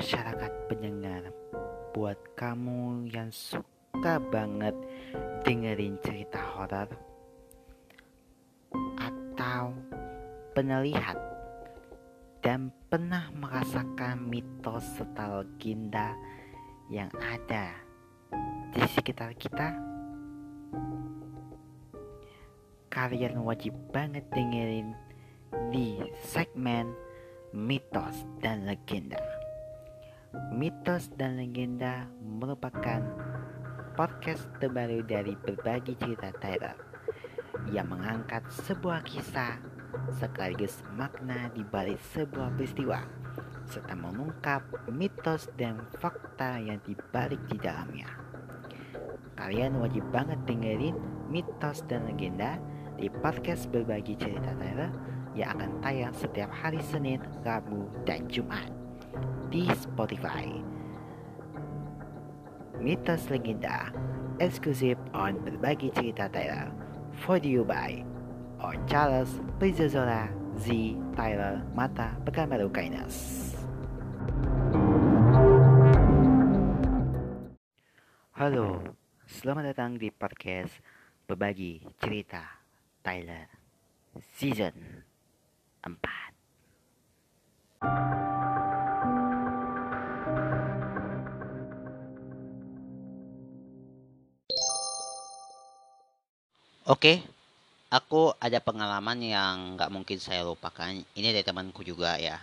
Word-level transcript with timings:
masyarakat 0.00 0.52
pendengar, 0.64 1.28
buat 1.92 2.16
kamu 2.32 3.12
yang 3.12 3.28
suka 3.28 4.16
banget 4.32 4.72
dengerin 5.44 6.00
cerita 6.00 6.40
horor 6.40 6.88
atau 8.96 9.76
penelihat 10.56 11.20
dan 12.40 12.72
pernah 12.88 13.28
merasakan 13.36 14.24
mitos 14.24 14.88
serta 14.96 15.44
legenda 15.44 16.16
yang 16.88 17.12
ada 17.20 17.76
di 18.72 18.80
sekitar 18.96 19.36
kita, 19.36 19.76
kalian 22.88 23.44
wajib 23.44 23.76
banget 23.92 24.24
dengerin 24.32 24.96
di 25.68 26.00
segmen 26.24 26.88
mitos 27.52 28.24
dan 28.40 28.64
legenda. 28.64 29.39
Mitos 30.30 31.10
dan 31.18 31.42
legenda 31.42 32.06
merupakan 32.22 33.02
podcast 33.98 34.46
terbaru 34.62 35.02
dari 35.02 35.34
berbagi 35.34 35.98
cerita 35.98 36.30
Tyler 36.38 36.78
yang 37.74 37.90
mengangkat 37.90 38.46
sebuah 38.62 39.02
kisah 39.02 39.58
sekaligus 40.22 40.86
makna 40.94 41.50
di 41.50 41.66
balik 41.66 41.98
sebuah 42.14 42.54
peristiwa 42.54 43.02
serta 43.66 43.90
mengungkap 43.98 44.62
mitos 44.94 45.50
dan 45.58 45.82
fakta 45.98 46.62
yang 46.62 46.78
dibalik 46.86 47.42
di 47.50 47.58
dalamnya. 47.58 48.06
Kalian 49.34 49.82
wajib 49.82 50.06
banget 50.14 50.38
dengerin 50.46 50.94
mitos 51.26 51.82
dan 51.90 52.06
legenda 52.06 52.54
di 52.94 53.10
podcast 53.10 53.66
berbagi 53.66 54.14
cerita 54.14 54.54
Tyler 54.62 54.94
yang 55.34 55.58
akan 55.58 55.82
tayang 55.82 56.14
setiap 56.14 56.54
hari 56.54 56.78
Senin, 56.86 57.18
Rabu, 57.42 57.90
dan 58.06 58.30
Jumat 58.30 58.79
di 59.50 59.66
Spotify. 59.74 60.46
Mitos 62.78 63.26
Legenda 63.28 63.90
eksklusif 64.38 64.94
on 65.12 65.36
berbagi 65.42 65.90
cerita 65.92 66.30
Tyler 66.30 66.70
for 67.26 67.42
you 67.42 67.66
by 67.66 68.06
on 68.62 68.78
Charles 68.86 69.42
Prizozola 69.58 70.30
Z 70.54 70.94
Tyler 71.18 71.66
Mata 71.74 72.14
Pekanbaru 72.22 72.70
Kainas. 72.70 73.50
Halo, 78.38 78.80
selamat 79.28 79.74
datang 79.74 80.00
di 80.00 80.08
podcast 80.14 80.78
berbagi 81.26 81.82
cerita 81.98 82.62
Tyler 83.02 83.50
season 84.38 85.02
4. 85.84 88.39
Oke, 96.90 97.22
aku 97.86 98.34
ada 98.42 98.58
pengalaman 98.58 99.22
yang 99.22 99.78
nggak 99.78 99.94
mungkin 99.94 100.18
saya 100.18 100.42
lupakan. 100.42 100.90
Ini 100.90 101.30
dari 101.30 101.46
temanku 101.46 101.86
juga 101.86 102.18
ya. 102.18 102.42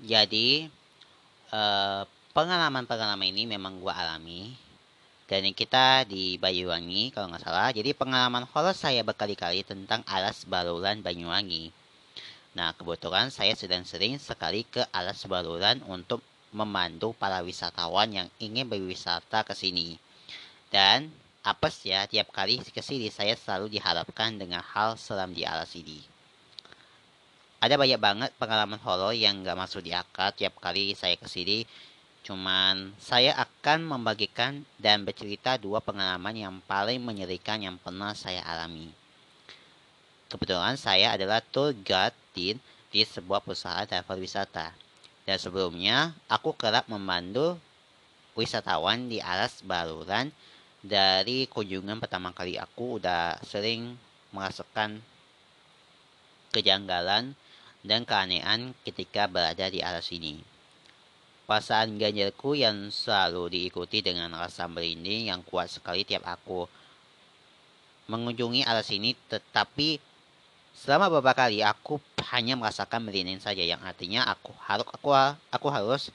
Jadi 0.00 0.64
eh, 1.52 2.02
pengalaman-pengalaman 2.32 3.28
ini 3.28 3.44
memang 3.44 3.84
gua 3.84 4.00
alami. 4.00 4.56
Dan 5.28 5.44
kita 5.52 6.08
di 6.08 6.40
Banyuwangi 6.40 7.12
kalau 7.12 7.28
nggak 7.28 7.44
salah. 7.44 7.68
Jadi 7.68 7.92
pengalaman 7.92 8.48
horor 8.48 8.72
saya 8.72 9.04
berkali-kali 9.04 9.60
tentang 9.60 10.00
alas 10.08 10.48
baluran 10.48 11.04
Banyuwangi. 11.04 11.68
Nah 12.56 12.72
kebetulan 12.80 13.28
saya 13.28 13.52
sedang 13.52 13.84
sering 13.84 14.16
sekali 14.16 14.64
ke 14.64 14.88
alas 14.88 15.20
baluran 15.28 15.84
untuk 15.84 16.24
memandu 16.56 17.12
para 17.12 17.44
wisatawan 17.44 18.08
yang 18.08 18.28
ingin 18.40 18.64
berwisata 18.64 19.44
ke 19.44 19.52
sini. 19.52 20.00
Dan 20.72 21.12
apes 21.46 21.86
ya 21.86 22.06
tiap 22.10 22.30
kali 22.34 22.58
ke 22.60 22.82
sini 22.82 23.08
saya 23.08 23.38
selalu 23.38 23.78
diharapkan 23.78 24.38
dengan 24.38 24.62
hal 24.62 24.98
seram 24.98 25.30
di 25.30 25.42
alas 25.46 25.74
ini. 25.78 26.02
Ada 27.58 27.74
banyak 27.74 27.98
banget 27.98 28.30
pengalaman 28.38 28.78
horor 28.78 29.10
yang 29.14 29.42
gak 29.42 29.58
masuk 29.58 29.82
di 29.82 29.90
akal 29.90 30.30
tiap 30.30 30.54
kali 30.62 30.94
saya 30.94 31.18
ke 31.18 31.26
sini. 31.26 31.66
Cuman 32.22 32.94
saya 33.02 33.34
akan 33.34 33.98
membagikan 33.98 34.62
dan 34.78 35.02
bercerita 35.02 35.58
dua 35.58 35.82
pengalaman 35.82 36.34
yang 36.38 36.54
paling 36.70 37.02
menyerikan 37.02 37.58
yang 37.58 37.74
pernah 37.80 38.14
saya 38.14 38.46
alami. 38.46 38.94
Kebetulan 40.28 40.76
saya 40.76 41.16
adalah 41.16 41.40
tour 41.40 41.72
guide 41.72 42.14
di 42.92 43.02
sebuah 43.02 43.42
perusahaan 43.42 43.88
travel 43.88 44.22
wisata. 44.22 44.70
Dan 45.26 45.36
sebelumnya, 45.40 46.14
aku 46.28 46.54
kerap 46.54 46.86
memandu 46.86 47.58
wisatawan 48.38 49.10
di 49.10 49.18
alas 49.18 49.64
baluran 49.66 50.30
dari 50.78 51.50
kunjungan 51.50 51.98
pertama 51.98 52.30
kali 52.30 52.54
aku 52.54 53.02
udah 53.02 53.42
sering 53.42 53.98
merasakan 54.30 55.02
kejanggalan 56.54 57.34
dan 57.82 58.06
keanehan 58.06 58.74
ketika 58.86 59.26
berada 59.26 59.66
di 59.70 59.82
alas 59.82 60.06
ini. 60.14 60.38
Perasaan 61.48 61.96
ganjalku 61.96 62.52
yang 62.52 62.92
selalu 62.92 63.56
diikuti 63.56 64.04
dengan 64.04 64.36
rasa 64.36 64.68
merinding 64.68 65.32
yang 65.32 65.40
kuat 65.42 65.72
sekali 65.72 66.04
tiap 66.04 66.28
aku 66.28 66.68
mengunjungi 68.08 68.68
alas 68.68 68.92
ini 68.92 69.16
tetapi 69.32 69.96
selama 70.76 71.08
beberapa 71.08 71.44
kali 71.48 71.64
aku 71.64 71.96
hanya 72.30 72.54
merasakan 72.54 73.08
merinding 73.08 73.40
saja 73.40 73.64
yang 73.64 73.80
artinya 73.80 74.28
aku 74.28 74.52
harus 74.60 74.84
aku, 74.92 75.08
aku 75.48 75.68
harus 75.72 76.12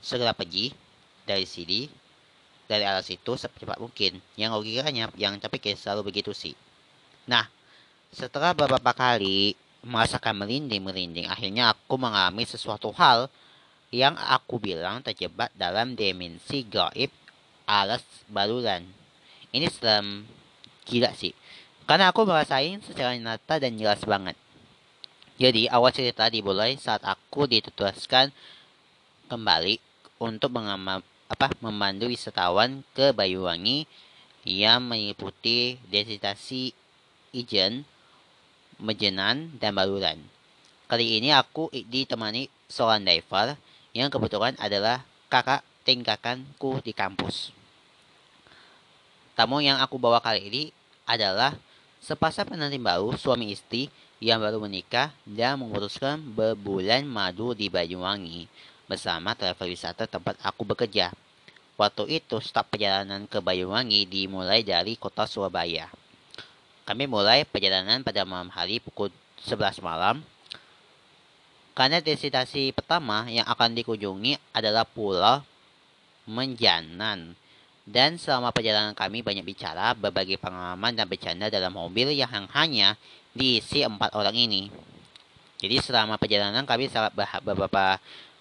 segera 0.00 0.32
pergi 0.32 0.72
dari 1.28 1.44
sini 1.44 1.99
dari 2.70 2.86
alas 2.86 3.10
itu 3.10 3.34
secepat 3.34 3.82
mungkin. 3.82 4.22
Yang 4.38 4.50
logikanya 4.62 5.10
yang 5.18 5.34
tapi 5.42 5.58
kayak 5.58 5.82
selalu 5.82 6.14
begitu 6.14 6.30
sih. 6.30 6.54
Nah, 7.26 7.50
setelah 8.14 8.54
beberapa 8.54 8.94
kali 8.94 9.58
merasakan 9.82 10.46
merinding-merinding, 10.46 11.26
akhirnya 11.26 11.74
aku 11.74 11.98
mengalami 11.98 12.46
sesuatu 12.46 12.94
hal 12.94 13.26
yang 13.90 14.14
aku 14.14 14.62
bilang 14.62 15.02
terjebak 15.02 15.50
dalam 15.58 15.98
dimensi 15.98 16.62
gaib 16.62 17.10
alas 17.66 18.06
baluran. 18.30 18.86
Ini 19.50 19.66
seram 19.66 20.22
gila 20.86 21.10
sih. 21.18 21.34
Karena 21.90 22.14
aku 22.14 22.22
merasain 22.22 22.78
secara 22.86 23.18
nyata 23.18 23.58
dan 23.58 23.74
jelas 23.74 23.98
banget. 24.06 24.38
Jadi 25.40 25.66
awal 25.66 25.90
cerita 25.90 26.30
dimulai 26.30 26.78
saat 26.78 27.02
aku 27.02 27.50
ditugaskan 27.50 28.30
kembali 29.26 29.80
untuk 30.20 30.52
mengamal, 30.54 31.00
apa 31.30 31.54
memandu 31.62 32.10
wisatawan 32.10 32.82
ke 32.90 33.14
Bayuwangi 33.14 33.86
yang 34.42 34.82
meliputi 34.82 35.78
destinasi 35.86 36.74
Ijen, 37.30 37.86
Mejenan, 38.82 39.54
dan 39.62 39.78
Baluran. 39.78 40.18
Kali 40.90 41.22
ini 41.22 41.30
aku 41.30 41.70
ditemani 41.70 42.50
seorang 42.66 43.06
diver 43.06 43.54
yang 43.94 44.10
kebetulan 44.10 44.58
adalah 44.58 45.06
kakak 45.30 45.62
tingkatanku 45.86 46.82
di 46.82 46.90
kampus. 46.90 47.54
Tamu 49.38 49.62
yang 49.62 49.78
aku 49.78 50.02
bawa 50.02 50.18
kali 50.18 50.50
ini 50.50 50.62
adalah 51.06 51.54
sepasang 52.02 52.50
pengantin 52.50 52.82
baru 52.82 53.14
suami 53.14 53.54
istri 53.54 53.86
yang 54.18 54.42
baru 54.42 54.58
menikah 54.58 55.14
dan 55.22 55.62
memutuskan 55.62 56.18
berbulan 56.34 57.06
madu 57.06 57.54
di 57.54 57.70
Banyuwangi 57.70 58.50
bersama 58.90 59.38
travel 59.38 59.70
wisata 59.70 60.10
tempat 60.10 60.34
aku 60.42 60.66
bekerja. 60.66 61.14
Waktu 61.78 62.18
itu, 62.18 62.42
start 62.42 62.74
perjalanan 62.74 63.30
ke 63.30 63.38
Banyuwangi 63.38 64.04
dimulai 64.10 64.66
dari 64.66 64.98
kota 64.98 65.30
Surabaya. 65.30 65.86
Kami 66.82 67.06
mulai 67.06 67.46
perjalanan 67.46 68.02
pada 68.02 68.26
malam 68.26 68.50
hari 68.50 68.82
pukul 68.82 69.14
11 69.46 69.78
malam. 69.78 70.26
Karena 71.72 72.02
destinasi 72.02 72.74
pertama 72.74 73.30
yang 73.30 73.46
akan 73.46 73.78
dikunjungi 73.78 74.36
adalah 74.50 74.82
Pulau 74.82 75.40
Menjanan. 76.26 77.38
Dan 77.86 78.20
selama 78.20 78.52
perjalanan 78.52 78.92
kami 78.92 79.24
banyak 79.24 79.46
bicara, 79.46 79.96
berbagi 79.96 80.36
pengalaman 80.36 80.92
dan 80.92 81.06
bercanda 81.08 81.48
dalam 81.48 81.72
mobil 81.72 82.12
yang 82.12 82.28
hanya 82.52 82.98
diisi 83.32 83.86
empat 83.86 84.12
orang 84.12 84.36
ini. 84.36 84.68
Jadi 85.60 85.76
selama 85.80 86.20
perjalanan 86.20 86.64
kami 86.68 86.92
sangat 86.92 87.16
beberapa 87.40 88.00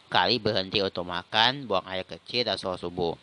kali 0.09 0.41
berhenti 0.41 0.81
untuk 0.81 1.05
makan, 1.05 1.69
buang 1.69 1.85
air 1.85 2.03
kecil, 2.03 2.49
dan 2.49 2.57
sholat 2.57 2.81
subuh. 2.81 3.13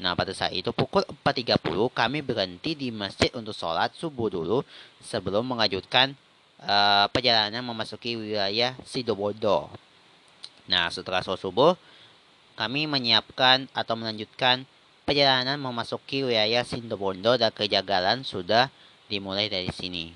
Nah, 0.00 0.16
pada 0.16 0.32
saat 0.32 0.56
itu 0.56 0.72
pukul 0.72 1.04
4.30 1.26 1.60
kami 1.92 2.24
berhenti 2.24 2.72
di 2.72 2.88
masjid 2.88 3.28
untuk 3.36 3.52
sholat 3.52 3.92
subuh 3.92 4.32
dulu 4.32 4.64
sebelum 5.04 5.44
mengajutkan 5.44 6.16
uh, 6.64 7.04
perjalanan 7.12 7.60
memasuki 7.60 8.16
wilayah 8.16 8.72
Sidobodo. 8.86 9.68
Nah, 10.70 10.88
setelah 10.88 11.20
sholat 11.20 11.42
subuh, 11.42 11.72
kami 12.56 12.88
menyiapkan 12.88 13.68
atau 13.76 13.98
melanjutkan 13.98 14.64
perjalanan 15.04 15.58
memasuki 15.58 16.22
wilayah 16.22 16.62
Sidobondo 16.64 17.34
dan 17.36 17.50
kejagalan 17.52 18.22
sudah 18.24 18.72
dimulai 19.10 19.50
dari 19.50 19.68
sini. 19.74 20.14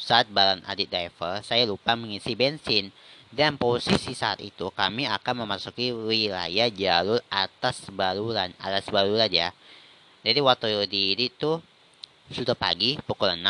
Saat 0.00 0.32
balan 0.32 0.64
adik 0.64 0.88
driver, 0.88 1.44
saya 1.44 1.68
lupa 1.68 1.92
mengisi 1.92 2.32
bensin 2.32 2.88
Dan 3.30 3.54
posisi 3.54 4.10
saat 4.10 4.42
itu 4.42 4.74
kami 4.74 5.06
akan 5.06 5.46
memasuki 5.46 5.94
wilayah 5.94 6.66
jalur 6.66 7.22
atas 7.30 7.86
baluran, 7.94 8.50
atas 8.58 8.90
baluran 8.90 9.30
ya. 9.30 9.54
Jadi 10.26 10.42
waktu 10.42 10.90
di 10.90 11.14
itu 11.14 11.62
sudah 12.34 12.58
pagi 12.58 12.98
pukul 13.06 13.38
6 13.38 13.46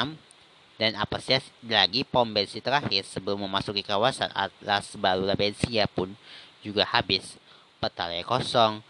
dan 0.76 0.96
apa 0.96 1.16
sih 1.20 1.40
lagi 1.64 2.04
pom 2.04 2.28
bensin 2.28 2.60
terakhir 2.60 3.08
sebelum 3.08 3.44
memasuki 3.48 3.80
kawasan 3.80 4.28
atas 4.36 5.00
baluran 5.00 5.36
bensin 5.36 5.88
pun 5.96 6.12
juga 6.60 6.84
habis. 6.84 7.40
Petale 7.80 8.20
kosong, 8.20 8.84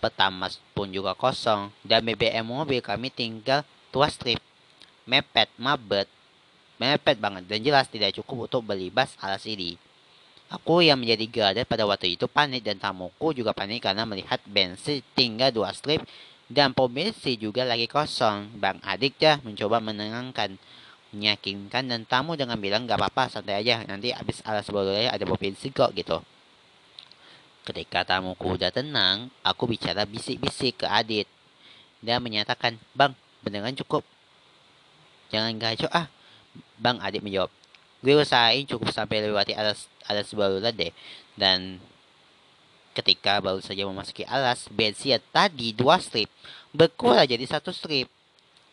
petamas 0.00 0.60
pun 0.72 0.88
juga 0.92 1.12
kosong 1.12 1.72
dan 1.84 2.04
BBM 2.04 2.44
mobil 2.44 2.80
kami 2.80 3.12
tinggal 3.12 3.64
tua 3.92 4.08
strip 4.12 4.40
mepet 5.08 5.48
mabet 5.56 6.08
mepet 6.76 7.16
banget 7.16 7.42
dan 7.48 7.58
jelas 7.64 7.88
tidak 7.88 8.12
cukup 8.16 8.48
untuk 8.48 8.62
beli 8.70 8.92
bas 8.92 9.16
alas 9.18 9.44
ini 9.48 9.80
Aku 10.46 10.78
yang 10.78 11.02
menjadi 11.02 11.26
garda 11.26 11.62
pada 11.66 11.82
waktu 11.90 12.14
itu 12.14 12.30
panik 12.30 12.62
dan 12.62 12.78
tamuku 12.78 13.34
juga 13.34 13.50
panik 13.50 13.82
karena 13.82 14.06
melihat 14.06 14.38
bensin 14.46 15.02
tinggal 15.18 15.50
dua 15.50 15.74
strip 15.74 16.06
dan 16.46 16.70
pom 16.70 16.86
bensin 16.86 17.34
juga 17.34 17.66
lagi 17.66 17.90
kosong. 17.90 18.54
Bang 18.54 18.78
Adik 18.86 19.18
dah 19.18 19.42
mencoba 19.42 19.82
menenangkan, 19.82 20.54
meyakinkan 21.10 21.90
dan 21.90 22.06
tamu 22.06 22.38
dengan 22.38 22.54
bilang 22.62 22.86
gak 22.86 22.94
apa-apa 22.94 23.26
santai 23.26 23.58
aja 23.58 23.82
nanti 23.90 24.14
habis 24.14 24.38
alas 24.46 24.70
bolanya 24.70 25.10
ada 25.10 25.26
pom 25.26 25.34
bensin 25.34 25.74
kok 25.74 25.90
gitu. 25.98 26.22
Ketika 27.66 28.06
tamuku 28.06 28.54
udah 28.54 28.70
tenang, 28.70 29.26
aku 29.42 29.66
bicara 29.66 30.06
bisik-bisik 30.06 30.82
ke 30.82 30.86
Adit. 30.86 31.26
Dia 31.98 32.22
menyatakan, 32.22 32.78
Bang, 32.94 33.18
beneran 33.42 33.74
cukup. 33.74 34.06
Jangan 35.34 35.58
gaco 35.58 35.90
ah. 35.90 36.06
Bang 36.78 37.02
Adit 37.02 37.26
menjawab, 37.26 37.50
gue 38.06 38.22
usahain 38.22 38.62
cukup 38.62 38.94
sampai 38.94 39.26
lewati 39.26 39.50
alas 39.50 39.90
alas 40.06 40.30
barulah 40.30 40.70
deh. 40.70 40.94
Dan 41.34 41.82
ketika 42.94 43.42
baru 43.42 43.58
saja 43.58 43.82
memasuki 43.82 44.22
alas 44.22 44.70
bensin 44.70 45.18
tadi 45.34 45.74
dua 45.74 45.98
strip 45.98 46.30
berkurang 46.70 47.26
jadi 47.26 47.42
satu 47.50 47.74
strip. 47.74 48.06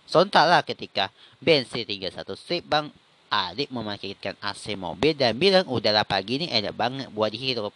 Sontaklah 0.05 0.61
ketika 0.61 1.09
bensin 1.41 1.81
tinggal 1.89 2.13
satu 2.13 2.37
strip 2.37 2.61
bang 2.69 2.93
adik 3.33 3.73
memakaikan 3.73 4.37
AC 4.37 4.77
mobil 4.77 5.17
dan 5.17 5.33
bilang 5.33 5.65
udahlah 5.65 6.05
pagi 6.05 6.37
ini 6.37 6.53
enak 6.53 6.77
banget 6.77 7.07
buat 7.09 7.33
dihirup 7.33 7.73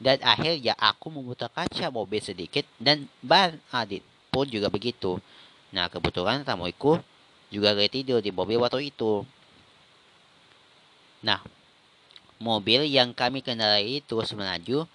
dan 0.00 0.16
akhirnya 0.24 0.72
aku 0.80 1.12
memutar 1.12 1.52
kaca 1.52 1.92
mobil 1.92 2.24
sedikit 2.24 2.64
dan 2.80 3.04
ban. 3.20 3.60
Adik 3.68 4.00
pun 4.32 4.48
juga 4.48 4.72
begitu. 4.72 5.20
Nah 5.68 5.92
kebetulan 5.92 6.46
tamuiku 6.48 6.96
juga 7.52 7.76
tidur 7.84 8.24
di 8.24 8.32
mobil 8.32 8.56
waktu 8.56 8.88
itu 8.88 9.26
Nah, 11.24 11.42
mobil 12.38 12.86
yang 12.86 13.10
kami 13.14 13.42
kendarai 13.42 14.02
terus 14.04 14.30
melaju 14.34 14.86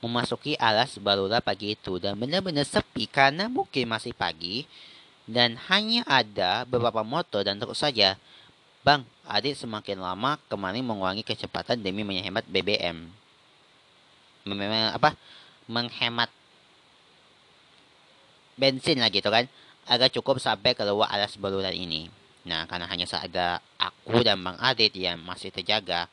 memasuki 0.00 0.54
alas 0.60 1.00
barulah 1.00 1.40
pagi 1.40 1.72
itu 1.72 1.96
dan 1.96 2.16
benar-benar 2.16 2.68
sepi 2.68 3.08
karena 3.08 3.48
mungkin 3.48 3.88
masih 3.88 4.12
pagi 4.12 4.68
dan 5.26 5.56
hanya 5.72 6.04
ada 6.06 6.62
beberapa 6.68 7.02
motor 7.02 7.42
dan 7.42 7.58
terus 7.58 7.80
saja 7.80 8.14
Bang, 8.86 9.02
adik 9.26 9.58
semakin 9.58 9.98
lama 9.98 10.38
kemarin 10.46 10.86
mengurangi 10.86 11.26
kecepatan 11.26 11.82
demi 11.82 12.06
menghemat 12.06 12.46
BBM. 12.46 13.10
Memang 14.46 14.94
apa? 14.94 15.18
Menghemat 15.66 16.30
bensin 18.54 19.02
lah 19.02 19.10
gitu 19.10 19.26
kan. 19.26 19.50
Agar 19.90 20.06
cukup 20.14 20.38
sampai 20.38 20.78
keluar 20.78 21.10
alas 21.10 21.34
barulan 21.34 21.74
ini. 21.74 22.06
Nah, 22.46 22.64
karena 22.70 22.86
hanya 22.86 23.10
ada 23.10 23.58
aku 23.74 24.22
dan 24.22 24.38
Bang 24.38 24.54
Adit 24.62 24.94
yang 24.94 25.18
masih 25.26 25.50
terjaga, 25.50 26.06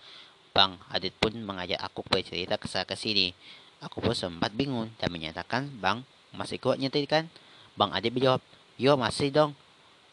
Bang 0.50 0.82
Adit 0.90 1.14
pun 1.14 1.30
mengajak 1.34 1.78
aku 1.78 2.02
bercerita 2.02 2.58
ke 2.58 2.66
sana 2.66 2.90
ke 2.90 2.98
sini. 2.98 3.38
Aku 3.86 4.02
pun 4.02 4.18
sempat 4.18 4.50
bingung 4.58 4.90
dan 4.98 5.14
menyatakan, 5.14 5.70
Bang, 5.78 6.02
masih 6.34 6.58
kuat 6.58 6.82
nyetir 6.82 7.06
kan? 7.06 7.30
Bang 7.78 7.94
Adit 7.94 8.10
menjawab, 8.10 8.42
Yo, 8.82 8.98
masih 8.98 9.30
dong. 9.30 9.54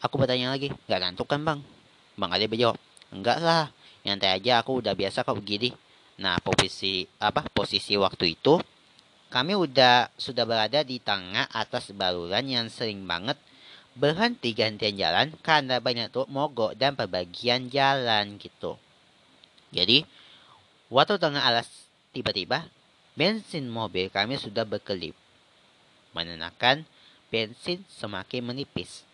Aku 0.01 0.21
bertanya 0.21 0.53
lagi, 0.53 0.69
gak 0.89 1.01
ngantuk 1.01 1.29
kan 1.29 1.41
bang? 1.41 1.59
Bang 2.17 2.33
Adit 2.33 2.49
menjawab, 2.49 2.77
enggak 3.13 3.37
lah, 3.41 3.73
nyantai 4.05 4.37
aja 4.37 4.61
aku 4.61 4.81
udah 4.81 4.93
biasa 4.93 5.25
kok 5.25 5.37
begini. 5.37 5.73
Nah, 6.21 6.37
posisi 6.41 7.05
apa 7.17 7.45
posisi 7.49 7.97
waktu 7.97 8.37
itu 8.37 8.61
kami 9.33 9.57
udah 9.57 10.11
sudah 10.19 10.43
berada 10.45 10.85
di 10.85 11.01
tengah 11.01 11.49
atas 11.49 11.89
baluran 11.95 12.45
yang 12.45 12.67
sering 12.67 13.07
banget 13.07 13.39
berhenti 13.95 14.55
gantian 14.55 14.95
jalan 14.95 15.35
karena 15.43 15.83
banyak 15.83 16.07
tuh 16.11 16.27
mogok 16.31 16.77
dan 16.79 16.95
perbagian 16.95 17.67
jalan 17.67 18.39
gitu. 18.39 18.79
Jadi, 19.71 20.07
waktu 20.87 21.15
tengah 21.19 21.43
alas 21.43 21.67
tiba-tiba 22.11 22.67
bensin 23.15 23.67
mobil 23.67 24.07
kami 24.07 24.39
sudah 24.39 24.63
berkelip. 24.63 25.15
Menenangkan 26.11 26.83
bensin 27.31 27.83
semakin 27.87 28.51
menipis. 28.51 29.07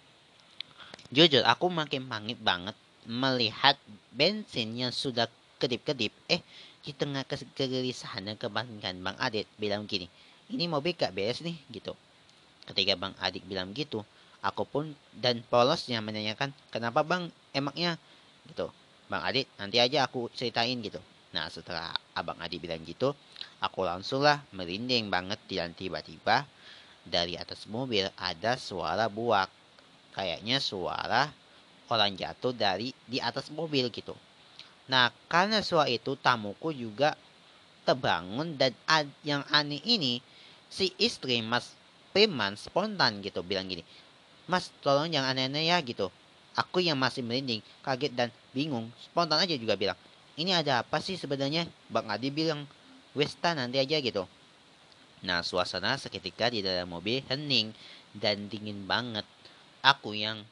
Jujur, 1.14 1.46
aku 1.46 1.70
makin 1.70 2.10
pangit 2.10 2.42
banget 2.42 2.74
melihat 3.08 3.80
bensin 4.12 4.76
yang 4.76 4.92
sudah 4.92 5.30
kedip-kedip. 5.62 6.12
Eh, 6.28 6.42
di 6.84 6.92
tengah 6.92 7.24
kegelisahan 7.28 8.28
dan 8.28 8.36
kebanggaan 8.36 9.00
Bang 9.00 9.18
Adit 9.22 9.48
bilang 9.56 9.88
gini, 9.88 10.10
ini 10.52 10.68
mobil 10.68 10.98
gak 10.98 11.16
beres 11.16 11.40
nih, 11.40 11.56
gitu. 11.72 11.96
Ketika 12.68 13.00
Bang 13.00 13.16
Adit 13.24 13.44
bilang 13.48 13.72
gitu, 13.72 14.04
aku 14.48 14.64
pun 14.64 14.86
dan 15.12 15.44
polosnya 15.52 16.00
menanyakan 16.00 16.56
kenapa 16.72 17.04
bang? 17.04 17.28
Emaknya 17.52 18.00
gitu. 18.48 18.72
Bang 19.12 19.24
Adit 19.24 19.48
nanti 19.60 19.80
aja 19.80 20.08
aku 20.08 20.32
ceritain 20.32 20.80
gitu. 20.80 21.00
Nah 21.36 21.52
setelah 21.52 21.92
abang 22.16 22.40
Adi 22.40 22.60
bilang 22.60 22.84
gitu 22.88 23.12
aku 23.60 23.84
langsunglah 23.84 24.44
merinding 24.56 25.12
banget 25.12 25.40
dan 25.52 25.76
tiba-tiba 25.76 26.48
dari 27.04 27.36
atas 27.36 27.68
mobil 27.68 28.08
ada 28.16 28.56
suara 28.56 29.12
buak. 29.12 29.52
Kayaknya 30.16 30.58
suara 30.64 31.30
orang 31.88 32.16
jatuh 32.16 32.52
dari 32.56 32.92
di 33.08 33.20
atas 33.20 33.52
mobil 33.52 33.92
gitu. 33.92 34.16
Nah 34.88 35.12
karena 35.28 35.60
suara 35.64 35.92
itu 35.92 36.16
tamuku 36.16 36.72
juga 36.72 37.16
terbangun 37.88 38.60
dan 38.60 38.76
yang 39.24 39.48
aneh 39.48 39.80
ini 39.88 40.20
si 40.68 40.92
istri 41.00 41.40
Mas 41.40 41.72
Priman 42.12 42.60
spontan 42.60 43.24
gitu 43.24 43.40
bilang 43.46 43.72
gini 43.72 43.86
Mas, 44.48 44.72
tolong 44.80 45.12
jangan 45.12 45.36
aneh-aneh 45.36 45.68
ya 45.68 45.78
gitu. 45.84 46.08
Aku 46.56 46.80
yang 46.82 46.98
masih 46.98 47.22
merinding, 47.22 47.62
kaget 47.84 48.16
dan 48.16 48.30
bingung, 48.56 48.90
spontan 48.98 49.38
aja 49.44 49.54
juga 49.60 49.78
bilang, 49.78 50.00
ini 50.40 50.56
ada 50.56 50.82
apa 50.82 50.98
sih 51.04 51.20
sebenarnya? 51.20 51.70
Bang 51.92 52.10
Adi 52.10 52.34
bilang, 52.34 52.66
Westa 53.14 53.54
nanti 53.54 53.78
aja 53.78 53.98
gitu. 54.00 54.26
Nah, 55.26 55.42
suasana 55.42 55.98
seketika 55.98 56.54
di 56.54 56.62
dalam 56.62 56.94
mobil 56.94 57.26
hening 57.26 57.74
dan 58.14 58.46
dingin 58.46 58.86
banget. 58.86 59.26
Aku 59.82 60.14
yang 60.14 60.46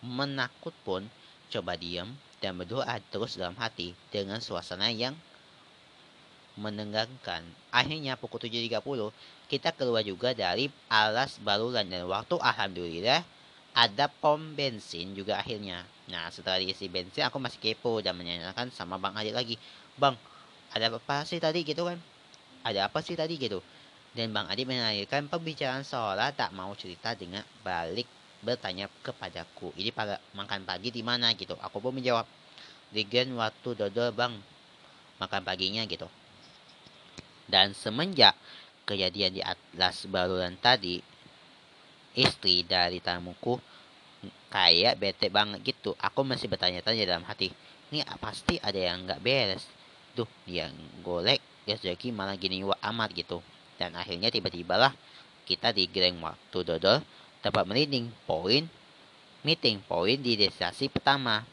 menakut 0.00 0.72
pun 0.84 1.04
coba 1.52 1.76
diam 1.76 2.16
dan 2.40 2.56
berdoa 2.56 3.00
terus 3.12 3.36
dalam 3.36 3.56
hati 3.60 3.92
dengan 4.08 4.40
suasana 4.40 4.88
yang 4.88 5.12
menenggangkan. 6.56 7.44
Akhirnya 7.68 8.16
pukul 8.16 8.40
7.30 8.48 9.12
kita 9.48 9.70
keluar 9.76 10.00
juga 10.00 10.32
dari 10.32 10.72
alas 10.88 11.36
baluran 11.40 11.84
dan 11.86 12.08
waktu 12.08 12.36
alhamdulillah 12.40 13.22
ada 13.74 14.06
pom 14.06 14.38
bensin 14.54 15.12
juga 15.12 15.42
akhirnya. 15.42 15.82
Nah 16.08 16.30
setelah 16.30 16.62
diisi 16.62 16.86
bensin 16.86 17.26
aku 17.26 17.42
masih 17.42 17.58
kepo 17.58 17.98
dan 18.00 18.14
menanyakan 18.14 18.70
sama 18.70 18.96
Bang 18.96 19.18
Adit 19.18 19.34
lagi. 19.34 19.58
Bang 19.98 20.14
ada 20.70 20.90
apa 20.90 21.26
sih 21.26 21.42
tadi 21.42 21.66
gitu 21.66 21.86
kan? 21.86 21.98
Ada 22.64 22.88
apa 22.88 23.02
sih 23.04 23.18
tadi 23.18 23.36
gitu? 23.36 23.60
Dan 24.14 24.30
Bang 24.30 24.46
Adit 24.46 24.64
menanyakan 24.64 25.26
pembicaraan 25.26 25.82
seolah 25.82 26.30
tak 26.32 26.54
mau 26.54 26.70
cerita 26.78 27.18
dengan 27.18 27.42
balik 27.66 28.06
bertanya 28.44 28.86
kepadaku. 29.02 29.72
Ini 29.74 29.90
pada 29.90 30.20
makan 30.36 30.62
pagi 30.68 30.92
di 30.92 31.00
mana 31.00 31.32
gitu. 31.34 31.56
Aku 31.58 31.80
pun 31.80 31.96
menjawab. 31.96 32.28
Di 32.94 33.02
waktu 33.34 33.68
dodol 33.74 34.14
bang 34.14 34.38
makan 35.18 35.42
paginya 35.42 35.82
gitu. 35.88 36.06
Dan 37.50 37.74
semenjak 37.74 38.38
kejadian 38.84 39.32
di 39.36 39.42
Atlas 39.44 40.04
Barulan 40.08 40.56
tadi, 40.60 41.00
istri 42.14 42.62
dari 42.64 43.00
tamuku 43.02 43.58
kayak 44.48 44.96
bete 45.00 45.28
banget 45.28 45.60
gitu. 45.64 45.92
Aku 45.98 46.22
masih 46.22 46.48
bertanya-tanya 46.48 47.04
dalam 47.04 47.24
hati, 47.26 47.50
ini 47.90 48.04
pasti 48.22 48.56
ada 48.62 48.78
yang 48.78 49.04
nggak 49.04 49.20
beres. 49.20 49.66
Duh, 50.14 50.30
yang 50.46 50.70
golek, 51.02 51.42
ya 51.66 51.74
jadi 51.74 52.14
malah 52.14 52.38
gini 52.38 52.62
wa 52.62 52.78
amat 52.78 53.10
gitu. 53.18 53.42
Dan 53.74 53.98
akhirnya 53.98 54.30
tiba-tiba 54.30 54.78
lah 54.78 54.94
kita 55.44 55.74
di 55.74 55.90
Grand 55.90 56.16
waktu 56.22 56.58
dodol 56.62 57.02
dapat 57.42 57.64
merinding 57.66 58.08
poin 58.24 58.64
meeting 59.44 59.78
poin 59.84 60.16
di 60.16 60.40
destinasi 60.40 60.88
pertama. 60.88 61.44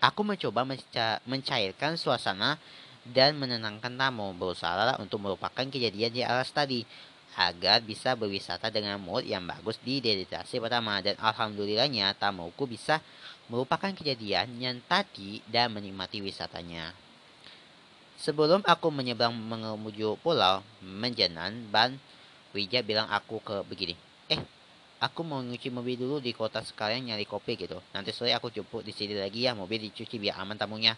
Aku 0.00 0.24
mencoba 0.24 0.64
mencairkan 1.28 2.00
suasana 2.00 2.56
dan 3.10 3.36
menenangkan 3.36 3.92
tamu. 3.94 4.32
Berusaha 4.32 4.96
untuk 5.02 5.20
melupakan 5.20 5.66
kejadian 5.66 6.12
di 6.14 6.22
alas 6.22 6.48
tadi 6.54 6.86
agar 7.38 7.78
bisa 7.82 8.18
berwisata 8.18 8.70
dengan 8.74 8.98
mood 8.98 9.22
yang 9.22 9.46
bagus 9.46 9.78
di 9.86 10.02
destinasi 10.02 10.58
pertama 10.58 10.98
dan 10.98 11.14
alhamdulillahnya 11.14 12.10
tamuku 12.18 12.66
bisa 12.66 12.98
melupakan 13.46 13.90
kejadian 13.94 14.50
yang 14.58 14.76
tadi 14.86 15.42
dan 15.46 15.70
menikmati 15.70 16.22
wisatanya. 16.22 16.90
Sebelum 18.20 18.60
aku 18.68 18.92
menyeberang 18.92 19.32
menuju 19.32 20.20
pulau 20.20 20.60
Menjenan, 20.84 21.56
Ban 21.72 21.96
Wija 22.52 22.84
bilang 22.84 23.08
aku 23.08 23.40
ke 23.40 23.64
begini. 23.64 23.96
Eh, 24.28 24.36
aku 25.00 25.24
mau 25.24 25.40
nyuci 25.40 25.72
mobil 25.72 25.96
dulu 25.96 26.20
di 26.20 26.36
kota 26.36 26.60
sekalian 26.60 27.08
nyari 27.08 27.24
kopi 27.24 27.56
gitu. 27.56 27.80
Nanti 27.96 28.12
sore 28.12 28.36
aku 28.36 28.52
jemput 28.52 28.84
di 28.84 28.92
sini 28.92 29.16
lagi 29.16 29.48
ya, 29.48 29.56
mobil 29.56 29.80
dicuci 29.88 30.20
biar 30.20 30.36
aman 30.44 30.60
tamunya. 30.60 30.92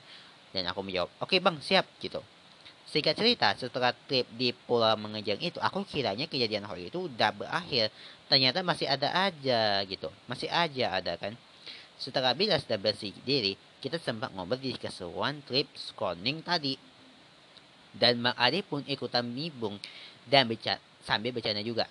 Dan 0.53 0.69
aku 0.69 0.85
menjawab, 0.85 1.09
oke 1.19 1.33
okay, 1.33 1.39
bang, 1.41 1.57
siap 1.65 1.89
gitu. 1.99 2.21
Singkat 2.93 3.17
cerita, 3.17 3.49
setelah 3.57 3.97
trip 4.05 4.29
di 4.37 4.53
Pulau 4.53 4.93
Mengejang 5.01 5.41
itu, 5.41 5.57
aku 5.65 5.81
kiranya 5.89 6.29
kejadian 6.29 6.69
hal 6.69 6.77
itu 6.77 7.09
udah 7.09 7.33
berakhir. 7.33 7.89
Ternyata 8.29 8.61
masih 8.61 8.85
ada 8.85 9.09
aja 9.33 9.81
gitu. 9.89 10.13
Masih 10.29 10.53
aja 10.53 11.01
ada 11.01 11.17
kan. 11.17 11.33
Setelah 11.97 12.37
bilas 12.37 12.69
dan 12.69 12.85
bersih 12.85 13.17
diri, 13.25 13.57
kita 13.81 13.97
sempat 13.97 14.29
ngobrol 14.37 14.61
di 14.61 14.77
keseruan 14.77 15.41
trip 15.49 15.73
skoning 15.73 16.45
tadi. 16.45 16.77
Dan 17.97 18.21
Mak 18.21 18.37
Ade 18.37 18.61
pun 18.61 18.85
ikutan 18.85 19.25
mibung 19.25 19.81
dan 20.29 20.45
bicara, 20.45 20.77
sambil 21.01 21.33
bercanda 21.33 21.65
juga. 21.65 21.89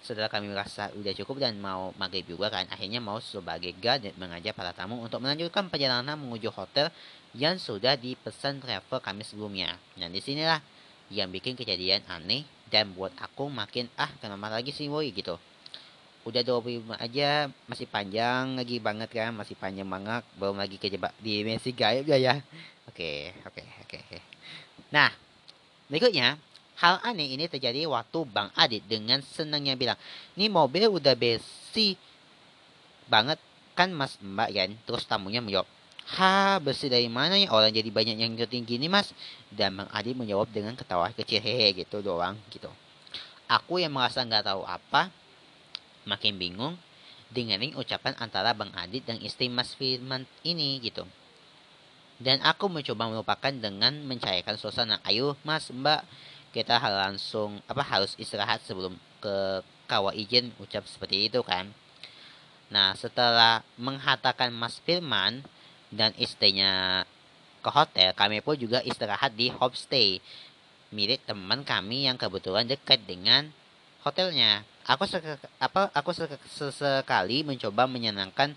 Setelah 0.00 0.32
kami 0.32 0.48
merasa 0.48 0.88
udah 0.96 1.12
cukup 1.12 1.44
dan 1.44 1.60
mau 1.60 1.92
maghrib 2.00 2.24
juga 2.24 2.48
kan, 2.48 2.64
akhirnya 2.72 3.04
mau 3.04 3.20
sebagai 3.20 3.76
guide 3.76 4.16
mengajak 4.16 4.56
para 4.56 4.72
tamu 4.72 4.96
untuk 4.96 5.20
melanjutkan 5.20 5.68
perjalanan 5.68 6.16
menuju 6.16 6.48
hotel 6.56 6.88
yang 7.36 7.60
sudah 7.60 7.94
dipesan 8.00 8.58
travel 8.64 8.98
kami 8.98 9.22
sebelumnya. 9.22 9.76
Nah 10.00 10.08
di 10.08 10.18
sinilah 10.24 10.58
yang 11.12 11.28
bikin 11.28 11.52
kejadian 11.58 12.00
aneh 12.08 12.46
dan 12.70 12.94
buat 12.94 13.12
aku 13.18 13.50
makin 13.50 13.90
ah 13.98 14.08
kenapa 14.22 14.48
lagi 14.48 14.72
sih 14.72 14.88
woi 14.88 15.12
gitu. 15.12 15.36
Udah 16.24 16.44
25 16.44 16.96
aja 16.96 17.48
masih 17.68 17.86
panjang 17.88 18.56
lagi 18.56 18.76
banget 18.80 19.08
kan 19.08 19.32
masih 19.36 19.56
panjang 19.56 19.88
banget 19.88 20.22
belum 20.36 20.56
lagi 20.56 20.76
kejebak 20.76 21.12
di 21.20 21.44
Messi 21.44 21.76
gaib 21.76 22.06
ya 22.08 22.16
ya. 22.16 22.34
Oke 22.88 23.36
oke 23.44 23.62
oke 23.84 23.96
oke. 24.06 24.18
Nah 24.94 25.10
berikutnya 25.90 26.38
Hal 26.80 26.96
aneh 27.04 27.36
ini 27.36 27.44
terjadi 27.44 27.84
waktu 27.84 28.24
Bang 28.24 28.48
Adit 28.56 28.80
dengan 28.88 29.20
senangnya 29.20 29.76
bilang, 29.76 30.00
ini 30.34 30.48
mobil 30.48 30.88
udah 30.88 31.12
besi 31.12 31.94
banget 33.04 33.36
kan 33.76 33.92
mas 33.92 34.16
mbak 34.20 34.48
kan? 34.48 34.70
Terus 34.88 35.04
tamunya 35.04 35.44
menjawab, 35.44 35.68
Ha, 36.10 36.58
bersih 36.58 36.90
dari 36.90 37.06
mana 37.06 37.38
ya 37.38 37.54
orang 37.54 37.70
jadi 37.70 37.86
banyak 37.86 38.18
yang 38.18 38.34
syuting 38.34 38.66
gini 38.66 38.90
mas? 38.90 39.14
Dan 39.52 39.78
Bang 39.78 39.90
Adi 39.94 40.10
menjawab 40.10 40.50
dengan 40.50 40.74
ketawa 40.74 41.12
kecil 41.14 41.38
hehe 41.38 41.70
gitu 41.84 42.02
doang 42.02 42.34
gitu. 42.50 42.66
Aku 43.46 43.78
yang 43.78 43.94
merasa 43.94 44.26
nggak 44.26 44.42
tahu 44.42 44.66
apa, 44.66 45.12
makin 46.02 46.34
bingung 46.34 46.74
dengerin 47.30 47.78
ucapan 47.78 48.18
antara 48.18 48.50
Bang 48.50 48.74
Adit 48.74 49.06
dan 49.06 49.22
istri 49.22 49.46
Mas 49.46 49.70
Firman 49.78 50.26
ini 50.42 50.82
gitu. 50.82 51.06
Dan 52.20 52.42
aku 52.42 52.66
mencoba 52.68 53.08
melupakan 53.08 53.54
dengan 53.54 53.96
mencairkan 54.04 54.58
suasana. 54.60 55.00
Ayo 55.08 55.40
mas, 55.40 55.72
mbak, 55.72 56.04
kita 56.50 56.78
harus 56.78 56.98
langsung 56.98 57.50
apa 57.70 57.82
harus 57.82 58.14
istirahat 58.18 58.62
sebelum 58.66 58.98
ke 59.22 59.62
kawah 59.86 60.14
izin 60.14 60.50
ucap 60.58 60.86
seperti 60.86 61.30
itu 61.30 61.40
kan. 61.42 61.70
Nah 62.70 62.94
setelah 62.94 63.66
mengatakan 63.78 64.54
Mas 64.54 64.78
Firman, 64.82 65.42
dan 65.90 66.14
istrinya 66.16 67.02
ke 67.60 67.68
hotel, 67.68 68.14
kami 68.14 68.40
pun 68.40 68.56
juga 68.56 68.80
istirahat 68.86 69.34
di 69.34 69.50
homestay 69.50 70.22
milik 70.94 71.22
teman 71.26 71.62
kami 71.66 72.06
yang 72.06 72.16
kebetulan 72.16 72.66
dekat 72.66 73.02
dengan 73.04 73.50
hotelnya. 74.06 74.62
Aku 74.86 75.06
apa 75.60 75.92
aku 75.92 76.10
sesekali 76.50 77.46
mencoba 77.46 77.84
menyenangkan 77.86 78.56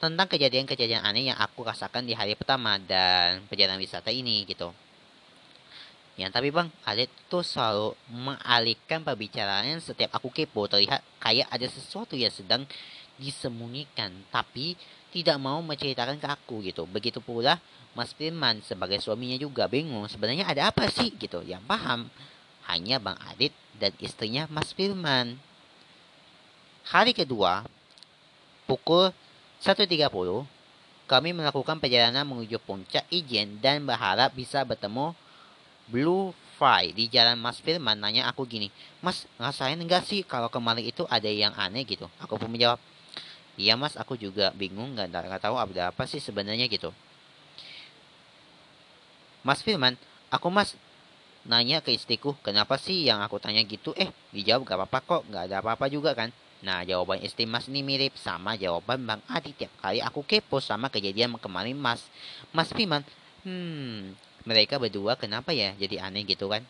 tentang 0.00 0.28
kejadian-kejadian 0.28 1.04
aneh 1.04 1.30
yang 1.32 1.38
aku 1.38 1.64
rasakan 1.64 2.04
di 2.04 2.16
hari 2.16 2.36
pertama 2.36 2.80
dan 2.80 3.44
perjalanan 3.48 3.80
wisata 3.80 4.08
ini 4.12 4.44
gitu. 4.48 4.72
Ya, 6.20 6.28
tapi 6.28 6.52
bang, 6.52 6.68
Alit 6.84 7.08
tuh 7.32 7.40
selalu 7.40 7.96
mengalihkan 8.12 9.00
pembicaraan 9.00 9.80
setiap 9.80 10.20
aku 10.20 10.28
kepo 10.28 10.68
terlihat 10.68 11.00
kayak 11.16 11.48
ada 11.48 11.64
sesuatu 11.64 12.12
yang 12.12 12.28
sedang 12.28 12.68
disembunyikan, 13.16 14.12
tapi 14.28 14.76
tidak 15.16 15.40
mau 15.40 15.64
menceritakan 15.64 16.20
ke 16.20 16.28
aku 16.28 16.60
gitu. 16.60 16.84
Begitu 16.84 17.24
pula 17.24 17.56
Mas 17.96 18.12
Firman 18.12 18.60
sebagai 18.60 19.00
suaminya 19.00 19.40
juga 19.40 19.64
bingung 19.64 20.04
sebenarnya 20.12 20.44
ada 20.44 20.68
apa 20.68 20.92
sih 20.92 21.08
gitu. 21.16 21.40
Yang 21.40 21.64
paham 21.64 22.12
hanya 22.68 23.00
Bang 23.00 23.16
Adit 23.24 23.56
dan 23.80 23.96
istrinya 23.96 24.44
Mas 24.52 24.76
Firman. 24.76 25.40
Hari 26.92 27.16
kedua, 27.16 27.64
pukul 28.68 29.08
1.30, 29.64 30.04
kami 31.08 31.32
melakukan 31.32 31.80
perjalanan 31.80 32.28
menuju 32.28 32.60
puncak 32.60 33.08
Ijen 33.08 33.56
dan 33.56 33.88
berharap 33.88 34.36
bisa 34.36 34.60
bertemu 34.68 35.16
Blue 35.90 36.32
Fry 36.56 36.94
di 36.94 37.10
jalan 37.10 37.36
Mas 37.40 37.58
Firman 37.58 37.98
nanya 37.98 38.30
aku 38.30 38.46
gini, 38.46 38.70
Mas 39.04 39.26
ngerasain 39.36 39.76
enggak 39.76 40.06
sih 40.06 40.22
kalau 40.22 40.48
kemarin 40.48 40.86
itu 40.86 41.02
ada 41.10 41.28
yang 41.28 41.52
aneh 41.58 41.82
gitu? 41.84 42.06
Aku 42.22 42.38
pun 42.38 42.48
menjawab, 42.52 42.78
Iya 43.60 43.76
mas, 43.76 43.92
aku 43.98 44.16
juga 44.16 44.56
bingung 44.56 44.96
nggak 44.96 45.10
nggak 45.10 45.42
tahu 45.44 45.60
ada 45.60 45.92
apa 45.92 46.08
sih 46.08 46.16
sebenarnya 46.16 46.64
gitu. 46.64 46.88
Mas 49.44 49.60
Firman, 49.60 50.00
aku 50.32 50.48
mas 50.48 50.76
nanya 51.44 51.84
ke 51.84 51.92
istriku, 51.92 52.36
kenapa 52.40 52.76
sih 52.80 53.04
yang 53.04 53.20
aku 53.20 53.36
tanya 53.36 53.60
gitu? 53.64 53.96
Eh, 53.96 54.08
dijawab 54.32 54.64
gak 54.68 54.78
apa-apa 54.80 54.98
kok, 55.00 55.22
nggak 55.28 55.44
ada 55.48 55.56
apa-apa 55.64 55.88
juga 55.88 56.12
kan. 56.12 56.28
Nah, 56.60 56.84
jawaban 56.84 57.24
istri 57.24 57.48
mas 57.48 57.68
ini 57.72 57.80
mirip 57.80 58.12
sama 58.20 58.52
jawaban 58.56 59.00
Bang 59.00 59.22
Adi 59.32 59.56
tiap 59.56 59.72
kali 59.80 60.04
aku 60.04 60.20
kepo 60.28 60.60
sama 60.60 60.92
kejadian 60.92 61.32
kemarin 61.40 61.76
mas. 61.76 62.04
Mas 62.52 62.68
Firman, 62.68 63.00
hmm, 63.48 64.12
mereka 64.48 64.80
berdua 64.80 65.16
kenapa 65.16 65.50
ya 65.52 65.74
jadi 65.76 66.06
aneh 66.06 66.24
gitu 66.24 66.48
kan? 66.48 66.62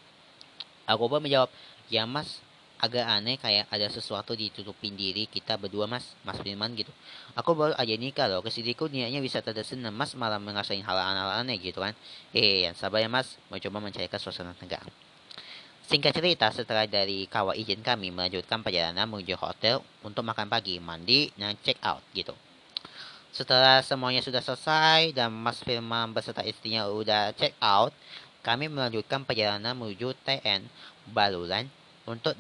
Aku 0.91 1.07
pun 1.07 1.23
menjawab, 1.23 1.51
ya 1.87 2.03
mas, 2.09 2.43
agak 2.81 3.05
aneh 3.05 3.37
kayak 3.37 3.69
ada 3.69 3.87
sesuatu 3.93 4.33
ditutupin 4.33 4.97
diri 4.97 5.29
kita 5.29 5.61
berdua 5.61 5.85
mas 5.85 6.17
mas 6.25 6.41
Firman 6.41 6.73
gitu 6.73 6.89
aku 7.37 7.53
baru 7.53 7.77
aja 7.77 7.93
nikah 8.01 8.25
loh 8.25 8.41
kesediku 8.41 8.89
niatnya 8.89 9.21
bisa 9.21 9.45
tersenam 9.45 9.93
mas 9.93 10.17
malah 10.17 10.41
ngerasain 10.41 10.81
hal 10.81 10.97
aneh 10.97 11.61
gitu 11.61 11.85
kan 11.85 11.93
eh 12.33 12.65
yang 12.65 12.73
sabar 12.73 13.05
ya 13.05 13.13
mas 13.13 13.37
mau 13.53 13.61
coba 13.61 13.85
mencairkan 13.85 14.17
suasana 14.17 14.57
tegang 14.57 14.89
Singkat 15.91 16.23
cerita, 16.23 16.47
setelah 16.55 16.87
dari 16.87 17.27
kawah 17.27 17.51
izin 17.51 17.83
kami 17.83 18.15
melanjutkan 18.15 18.63
perjalanan 18.63 19.11
menuju 19.11 19.35
hotel 19.35 19.83
untuk 20.07 20.23
makan 20.23 20.47
pagi, 20.47 20.79
mandi, 20.79 21.35
dan 21.35 21.59
check 21.67 21.83
out 21.83 21.99
gitu. 22.15 22.31
Setelah 23.31 23.79
semuanya 23.87 24.27
sudah 24.27 24.43
selesai 24.43 25.15
dan 25.15 25.31
Mas 25.31 25.63
Firman 25.63 26.11
beserta 26.11 26.43
istrinya 26.43 26.91
udah 26.91 27.31
check 27.39 27.55
out, 27.63 27.95
kami 28.43 28.67
melanjutkan 28.67 29.23
perjalanan 29.23 29.79
menuju 29.79 30.19
TN 30.27 30.67
Baluran 31.15 31.71
untuk 32.11 32.35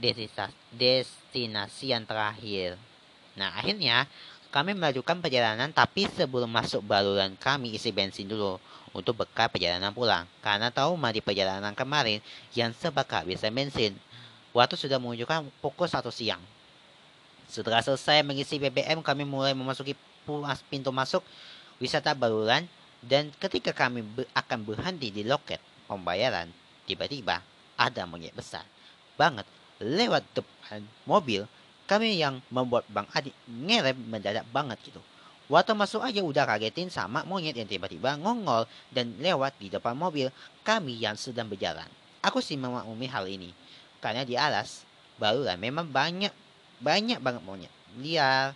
destinasi 0.74 1.94
yang 1.94 2.02
terakhir. 2.02 2.74
Nah, 3.38 3.54
akhirnya 3.54 4.10
kami 4.50 4.74
melakukan 4.74 5.22
perjalanan 5.22 5.70
tapi 5.70 6.10
sebelum 6.10 6.50
masuk 6.50 6.82
baluran 6.82 7.38
kami 7.38 7.78
isi 7.78 7.94
bensin 7.94 8.26
dulu 8.26 8.58
untuk 8.90 9.22
bekal 9.22 9.46
perjalanan 9.46 9.94
pulang. 9.94 10.26
Karena 10.42 10.74
tahu 10.74 10.98
di 11.14 11.22
perjalanan 11.22 11.70
kemarin 11.70 12.18
yang 12.50 12.74
sebab 12.74 13.06
kehabisan 13.06 13.54
bensin. 13.54 13.94
Waktu 14.50 14.74
sudah 14.74 14.98
menunjukkan 14.98 15.46
pukul 15.62 15.86
1 15.86 16.02
siang. 16.10 16.42
Setelah 17.46 17.78
selesai 17.78 18.26
mengisi 18.26 18.58
BBM, 18.58 18.98
kami 19.02 19.22
mulai 19.22 19.54
memasuki 19.54 19.94
pintu 20.68 20.94
masuk 20.94 21.24
wisata 21.82 22.14
baluran 22.14 22.68
dan 23.00 23.32
ketika 23.40 23.72
kami 23.72 24.04
akan 24.36 24.58
berhenti 24.62 25.08
di 25.08 25.24
loket 25.24 25.58
pembayaran, 25.88 26.52
tiba-tiba 26.84 27.40
ada 27.80 28.04
monyet 28.04 28.36
besar 28.36 28.62
banget 29.20 29.44
lewat 29.80 30.24
depan 30.32 30.80
mobil 31.04 31.44
kami 31.84 32.16
yang 32.16 32.38
membuat 32.48 32.86
Bang 32.88 33.10
Adi 33.10 33.34
ngerem 33.44 33.98
mendadak 33.98 34.46
banget 34.54 34.78
gitu. 34.86 35.02
Waktu 35.50 35.74
masuk 35.74 36.06
aja 36.06 36.22
udah 36.22 36.46
kagetin 36.46 36.86
sama 36.86 37.26
monyet 37.26 37.58
yang 37.58 37.66
tiba-tiba 37.66 38.14
ngongol 38.14 38.70
dan 38.94 39.10
lewat 39.18 39.58
di 39.58 39.66
depan 39.66 39.98
mobil 39.98 40.30
kami 40.62 40.94
yang 40.94 41.18
sedang 41.18 41.50
berjalan. 41.50 41.90
Aku 42.22 42.38
sih 42.38 42.54
memaklumi 42.54 43.10
hal 43.10 43.26
ini. 43.26 43.50
Karena 43.98 44.22
di 44.22 44.38
alas 44.38 44.86
barulah 45.18 45.58
memang 45.58 45.90
banyak 45.90 46.30
banyak 46.78 47.18
banget 47.18 47.42
monyet 47.42 47.72
liar. 47.98 48.54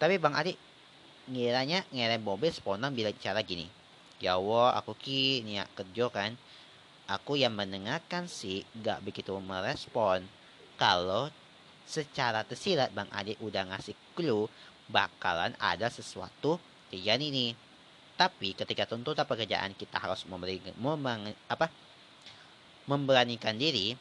Tapi 0.00 0.16
Bang 0.16 0.32
Adi 0.32 0.56
ngiranya 1.30 1.86
ngerem 1.94 2.20
mobil 2.20 2.50
spontan 2.50 2.90
bila 2.90 3.14
cara 3.14 3.40
gini. 3.46 3.70
Ya 4.18 4.36
Allah, 4.36 4.76
aku 4.76 4.92
ki 4.98 5.46
niat 5.46 5.70
kerja 5.78 6.10
kan. 6.10 6.34
Aku 7.06 7.34
yang 7.34 7.54
mendengarkan 7.54 8.30
sih 8.30 8.62
gak 8.82 9.02
begitu 9.02 9.34
merespon 9.42 10.22
kalau 10.78 11.26
secara 11.90 12.46
tersirat 12.46 12.94
Bang 12.94 13.10
Adik 13.10 13.38
udah 13.42 13.66
ngasih 13.66 13.98
clue 14.14 14.46
bakalan 14.86 15.54
ada 15.58 15.90
sesuatu 15.90 16.62
kejadian 16.90 17.22
ini. 17.34 17.46
Tapi 18.14 18.52
ketika 18.52 18.84
tuntutan 18.84 19.24
pekerjaan 19.24 19.72
kita 19.74 19.96
harus 19.96 20.22
memberi, 20.28 20.60
memang, 20.76 21.32
apa, 21.48 21.72
memberanikan 22.84 23.56
diri 23.56 23.96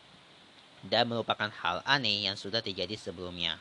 dan 0.84 1.08
merupakan 1.08 1.50
hal 1.50 1.80
aneh 1.88 2.28
yang 2.28 2.36
sudah 2.36 2.60
terjadi 2.60 3.00
sebelumnya. 3.00 3.56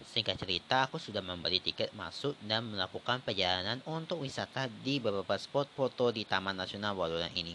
Singkat 0.00 0.40
cerita, 0.40 0.88
aku 0.88 0.96
sudah 0.96 1.20
membeli 1.20 1.60
tiket 1.60 1.92
masuk 1.92 2.32
dan 2.48 2.64
melakukan 2.64 3.20
perjalanan 3.20 3.84
untuk 3.84 4.24
wisata 4.24 4.72
di 4.80 4.96
beberapa 4.96 5.36
spot 5.36 5.68
foto 5.76 6.08
di 6.08 6.24
Taman 6.24 6.56
Nasional 6.56 6.96
Waluran 6.96 7.28
ini. 7.36 7.52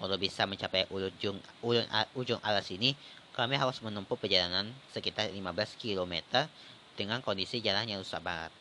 Untuk 0.00 0.16
bisa 0.16 0.48
mencapai 0.48 0.88
ujung, 0.88 1.36
ujung, 1.60 1.88
ujung 2.16 2.40
alas 2.40 2.72
ini, 2.72 2.96
kami 3.36 3.60
harus 3.60 3.76
menempuh 3.84 4.16
perjalanan 4.16 4.72
sekitar 4.96 5.28
15 5.28 5.76
km 5.76 6.48
dengan 6.96 7.20
kondisi 7.20 7.60
jalan 7.60 7.84
yang 7.84 8.00
rusak 8.00 8.24
berat. 8.24 8.52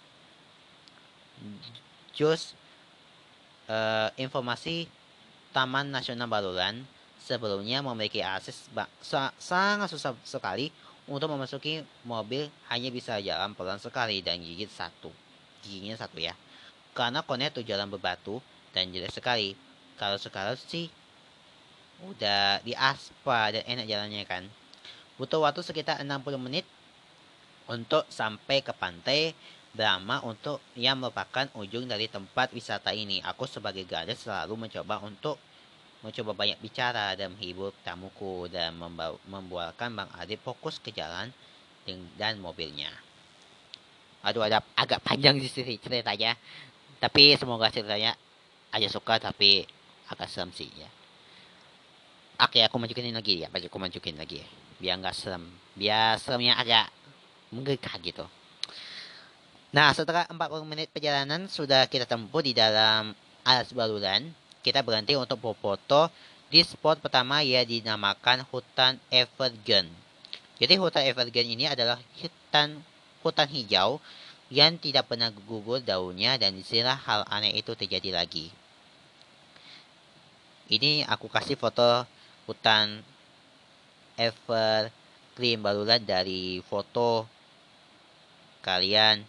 Just 2.11 2.51
uh, 3.71 4.11
informasi 4.19 4.91
Taman 5.55 5.87
Nasional 5.87 6.27
Baluran 6.27 6.83
sebelumnya 7.23 7.79
memiliki 7.79 8.19
akses 8.19 8.67
sangat 9.39 9.87
susah 9.87 10.13
sekali 10.27 10.69
untuk 11.05 11.29
memasuki 11.29 11.85
mobil 12.01 12.49
hanya 12.69 12.89
bisa 12.89 13.21
jalan 13.21 13.53
pelan 13.53 13.77
sekali 13.77 14.25
dan 14.25 14.41
gigit 14.41 14.69
satu. 14.69 15.13
Giginya 15.61 15.97
satu 15.97 16.17
ya. 16.17 16.33
Karena 16.97 17.21
konek 17.21 17.57
itu 17.57 17.61
jalan 17.67 17.89
berbatu 17.89 18.41
dan 18.73 18.89
jelek 18.89 19.13
sekali. 19.13 19.53
Kalau 19.95 20.17
sekarang 20.17 20.57
sih 20.57 20.89
udah 22.03 22.59
di 22.65 22.73
aspal 22.75 23.53
dan 23.55 23.63
enak 23.63 23.85
jalannya 23.85 24.23
kan. 24.25 24.43
Butuh 25.15 25.39
waktu 25.39 25.63
sekitar 25.63 26.01
60 26.03 26.11
menit 26.41 26.65
untuk 27.71 28.03
sampai 28.11 28.59
ke 28.59 28.73
pantai 28.75 29.31
Brahma 29.75 30.23
untuk 30.23 30.63
yang 30.79 31.03
merupakan 31.03 31.51
ujung 31.59 31.83
dari 31.83 32.07
tempat 32.07 32.55
wisata 32.55 32.95
ini. 32.95 33.19
Aku 33.27 33.43
sebagai 33.43 33.83
gadis 33.83 34.23
selalu 34.23 34.55
mencoba 34.55 35.03
untuk 35.03 35.35
mencoba 36.05 36.37
banyak 36.37 36.61
bicara 36.61 37.17
dan 37.17 37.33
menghibur 37.33 37.73
tamuku 37.81 38.45
dan 38.53 38.77
membuatkan 39.25 39.89
Bang 39.89 40.09
Adit 40.21 40.37
fokus 40.45 40.77
ke 40.77 40.93
jalan 40.93 41.33
dan 42.15 42.37
mobilnya. 42.37 42.93
Aduh, 44.21 44.45
ada 44.45 44.61
agak 44.77 45.01
panjang 45.01 45.41
sih 45.41 45.77
ceritanya. 45.81 46.37
Tapi 47.01 47.37
semoga 47.37 47.73
ceritanya 47.73 48.13
aja 48.69 48.87
suka 48.89 49.17
tapi 49.17 49.65
agak 50.09 50.29
serem 50.29 50.53
sih 50.53 50.69
ya. 50.73 50.89
Oke, 52.41 52.61
aku 52.61 52.77
masukin 52.81 53.13
lagi 53.13 53.45
ya. 53.45 53.47
Aku 53.49 53.77
masukin 53.77 54.17
lagi 54.17 54.41
ya. 54.41 54.47
Biar 54.81 54.95
nggak 55.01 55.15
serem. 55.15 55.45
Biar 55.73 56.17
seremnya 56.21 56.57
agak 56.57 56.89
menggigah 57.53 57.95
gitu. 58.01 58.25
Nah, 59.75 59.91
setelah 59.91 60.25
40 60.27 60.65
menit 60.65 60.87
perjalanan 60.89 61.51
sudah 61.51 61.85
kita 61.91 62.07
tempuh 62.07 62.39
di 62.39 62.55
dalam 62.55 63.11
alas 63.43 63.69
baluran, 63.75 64.31
kita 64.65 64.81
berhenti 64.81 65.13
untuk 65.13 65.37
berfoto 65.37 66.09
di 66.49 66.65
spot 66.65 66.97
pertama 66.97 67.45
ya 67.45 67.61
dinamakan 67.61 68.41
hutan 68.49 68.97
Evergreen. 69.13 69.85
Jadi 70.57 70.73
hutan 70.81 71.05
Evergreen 71.05 71.53
ini 71.53 71.69
adalah 71.69 72.01
hutan 72.17 72.81
hutan 73.21 73.45
hijau 73.45 74.01
yang 74.49 74.81
tidak 74.81 75.05
pernah 75.05 75.29
gugur 75.29 75.85
daunnya 75.85 76.41
dan 76.41 76.57
di 76.57 76.65
sinilah 76.65 76.97
hal 76.97 77.21
aneh 77.29 77.53
itu 77.53 77.77
terjadi 77.77 78.09
lagi. 78.09 78.49
Ini 80.65 81.05
aku 81.05 81.29
kasih 81.29 81.61
foto 81.61 82.09
hutan 82.49 83.05
evergreen 84.17 85.61
barulah 85.61 86.01
dari 86.01 86.57
foto 86.65 87.29
kalian 88.65 89.21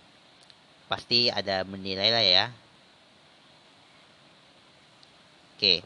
pasti 0.89 1.29
ada 1.29 1.61
menilai 1.69 2.09
lah 2.09 2.25
ya 2.25 2.47
oke 5.57 5.81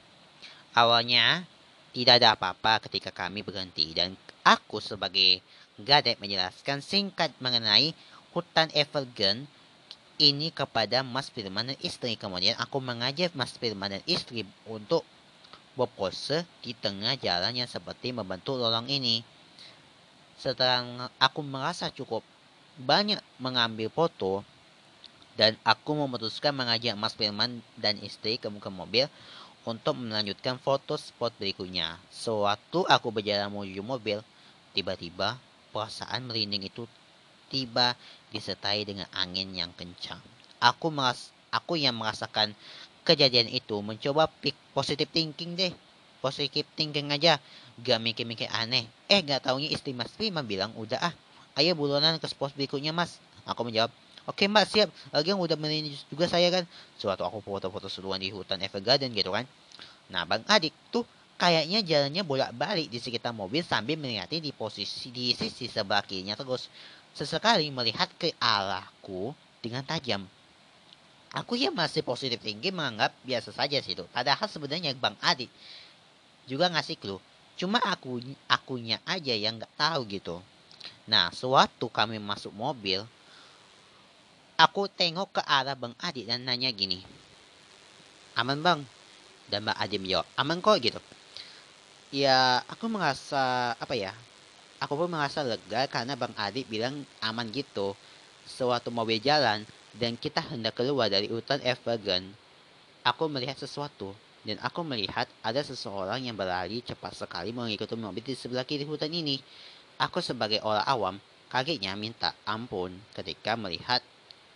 awalnya 0.74 1.46
tidak 1.94 2.18
ada 2.18 2.34
apa-apa 2.34 2.82
ketika 2.90 3.14
kami 3.14 3.46
berhenti 3.46 3.94
dan 3.94 4.18
aku 4.42 4.82
sebagai 4.82 5.38
gadek 5.78 6.18
menjelaskan 6.18 6.82
singkat 6.82 7.30
mengenai 7.38 7.94
hutan 8.34 8.70
evergreen 8.74 9.46
ini 10.20 10.52
kepada 10.52 11.00
Mas 11.00 11.32
Firman 11.32 11.72
dan 11.72 11.78
istri. 11.80 12.14
Kemudian 12.14 12.54
aku 12.60 12.76
mengajak 12.78 13.32
Mas 13.32 13.56
Firman 13.56 13.96
dan 13.96 14.04
istri 14.04 14.44
untuk 14.68 15.02
berpose 15.74 16.44
di 16.60 16.76
tengah 16.76 17.16
jalan 17.16 17.56
yang 17.56 17.70
seperti 17.70 18.12
membentuk 18.12 18.60
lorong 18.60 18.86
ini. 18.92 19.24
Setelah 20.36 21.08
aku 21.16 21.40
merasa 21.40 21.88
cukup 21.88 22.20
banyak 22.76 23.16
mengambil 23.40 23.88
foto 23.88 24.44
dan 25.40 25.56
aku 25.64 25.96
memutuskan 25.96 26.52
mengajak 26.52 26.92
Mas 27.00 27.16
Firman 27.16 27.64
dan 27.80 27.96
istri 28.04 28.36
ke 28.36 28.52
muka 28.52 28.68
mobil 28.68 29.08
untuk 29.68 29.96
melanjutkan 29.96 30.56
foto 30.56 30.96
spot 30.96 31.36
berikutnya. 31.36 32.00
Sewaktu 32.08 32.86
aku 32.88 33.08
berjalan 33.12 33.52
menuju 33.52 33.82
mobil, 33.84 34.18
tiba-tiba 34.72 35.36
perasaan 35.74 36.28
merinding 36.28 36.68
itu 36.68 36.88
tiba 37.50 37.98
disertai 38.30 38.86
dengan 38.86 39.10
angin 39.12 39.52
yang 39.52 39.72
kencang. 39.76 40.22
Aku 40.60 40.88
meras 40.88 41.34
aku 41.50 41.74
yang 41.76 41.98
merasakan 41.98 42.54
kejadian 43.02 43.50
itu 43.50 43.82
mencoba 43.82 44.30
pick 44.40 44.54
positive 44.70 45.10
thinking 45.10 45.58
deh 45.58 45.74
positive 46.22 46.68
thinking 46.78 47.10
aja 47.10 47.42
gak 47.80 47.98
mikir-mikir 47.98 48.46
aneh 48.52 48.86
eh 49.10 49.20
gak 49.24 49.50
taunya 49.50 49.66
istri 49.72 49.90
mas 49.96 50.12
Prima 50.14 50.44
bilang 50.44 50.70
udah 50.78 51.00
ah 51.00 51.14
ayo 51.58 51.74
buronan 51.74 52.20
ke 52.22 52.28
spot 52.30 52.54
berikutnya 52.54 52.94
mas 52.94 53.18
aku 53.48 53.66
menjawab 53.66 53.90
Oke 54.28 54.48
mbak 54.48 54.66
siap 54.68 54.88
Lagi 55.12 55.32
yang 55.32 55.40
udah 55.40 55.56
meninju 55.56 56.08
juga 56.12 56.28
saya 56.28 56.52
kan 56.52 56.64
Suatu 57.00 57.24
aku 57.24 57.40
foto-foto 57.40 57.88
seruan 57.88 58.20
di 58.20 58.28
hutan 58.28 58.60
Evergarden 58.60 59.12
gitu 59.12 59.32
kan 59.32 59.48
Nah 60.12 60.28
bang 60.28 60.44
adik 60.48 60.74
tuh 60.92 61.04
Kayaknya 61.40 61.80
jalannya 61.80 62.22
bolak-balik 62.24 62.92
di 62.92 63.00
sekitar 63.00 63.32
mobil 63.32 63.64
Sambil 63.64 63.96
melihatnya 63.96 64.44
di 64.44 64.52
posisi 64.52 65.08
di 65.08 65.32
sisi 65.32 65.70
sebelah 65.72 66.04
kirinya 66.04 66.36
terus 66.36 66.68
Sesekali 67.16 67.72
melihat 67.72 68.12
ke 68.20 68.36
arahku 68.36 69.32
Dengan 69.64 69.80
tajam 69.84 70.28
Aku 71.30 71.54
ya 71.54 71.70
masih 71.70 72.02
positif 72.02 72.42
tinggi 72.42 72.74
menganggap 72.74 73.14
biasa 73.22 73.54
saja 73.54 73.78
sih 73.78 73.94
itu. 73.94 74.02
Padahal 74.10 74.50
sebenarnya 74.50 74.90
Bang 74.98 75.14
Adit 75.22 75.46
juga 76.50 76.66
ngasih 76.66 76.98
clue. 76.98 77.22
Cuma 77.54 77.78
aku 77.78 78.18
akunya 78.50 78.98
aja 79.06 79.30
yang 79.30 79.62
nggak 79.62 79.70
tahu 79.78 80.10
gitu. 80.10 80.42
Nah, 81.06 81.30
sewaktu 81.30 81.86
kami 81.86 82.18
masuk 82.18 82.50
mobil, 82.50 83.06
aku 84.60 84.92
tengok 84.92 85.40
ke 85.40 85.42
arah 85.48 85.72
Bang 85.72 85.96
Adit 86.04 86.28
dan 86.28 86.44
nanya 86.44 86.68
gini. 86.68 87.00
Aman 88.36 88.60
bang? 88.60 88.84
Dan 89.48 89.64
Bang 89.64 89.78
Adit 89.80 89.96
menjawab, 89.96 90.28
aman 90.36 90.60
kok 90.60 90.76
gitu. 90.84 91.00
Ya, 92.12 92.60
aku 92.68 92.92
merasa, 92.92 93.72
apa 93.80 93.96
ya, 93.96 94.12
aku 94.78 95.00
pun 95.00 95.08
merasa 95.08 95.40
lega 95.40 95.88
karena 95.88 96.12
Bang 96.12 96.36
Adit 96.36 96.68
bilang 96.68 97.08
aman 97.24 97.48
gitu. 97.48 97.96
Sewaktu 98.44 98.92
mobil 98.92 99.16
jalan, 99.16 99.64
dan 99.96 100.14
kita 100.14 100.44
hendak 100.44 100.76
keluar 100.76 101.08
dari 101.08 101.26
hutan 101.26 101.58
Evergreen, 101.64 102.30
aku 103.02 103.26
melihat 103.26 103.56
sesuatu 103.58 104.12
dan 104.46 104.56
aku 104.64 104.80
melihat 104.80 105.28
ada 105.44 105.60
seseorang 105.60 106.24
yang 106.24 106.32
berlari 106.32 106.80
cepat 106.80 107.12
sekali 107.12 107.52
mengikuti 107.52 107.92
mobil 107.92 108.24
di 108.24 108.32
sebelah 108.32 108.64
kiri 108.64 108.88
hutan 108.88 109.12
ini. 109.12 109.36
Aku 110.00 110.24
sebagai 110.24 110.64
orang 110.64 110.86
awam 110.88 111.14
kagetnya 111.52 111.92
minta 111.98 112.32
ampun 112.48 112.96
ketika 113.12 113.52
melihat 113.58 114.00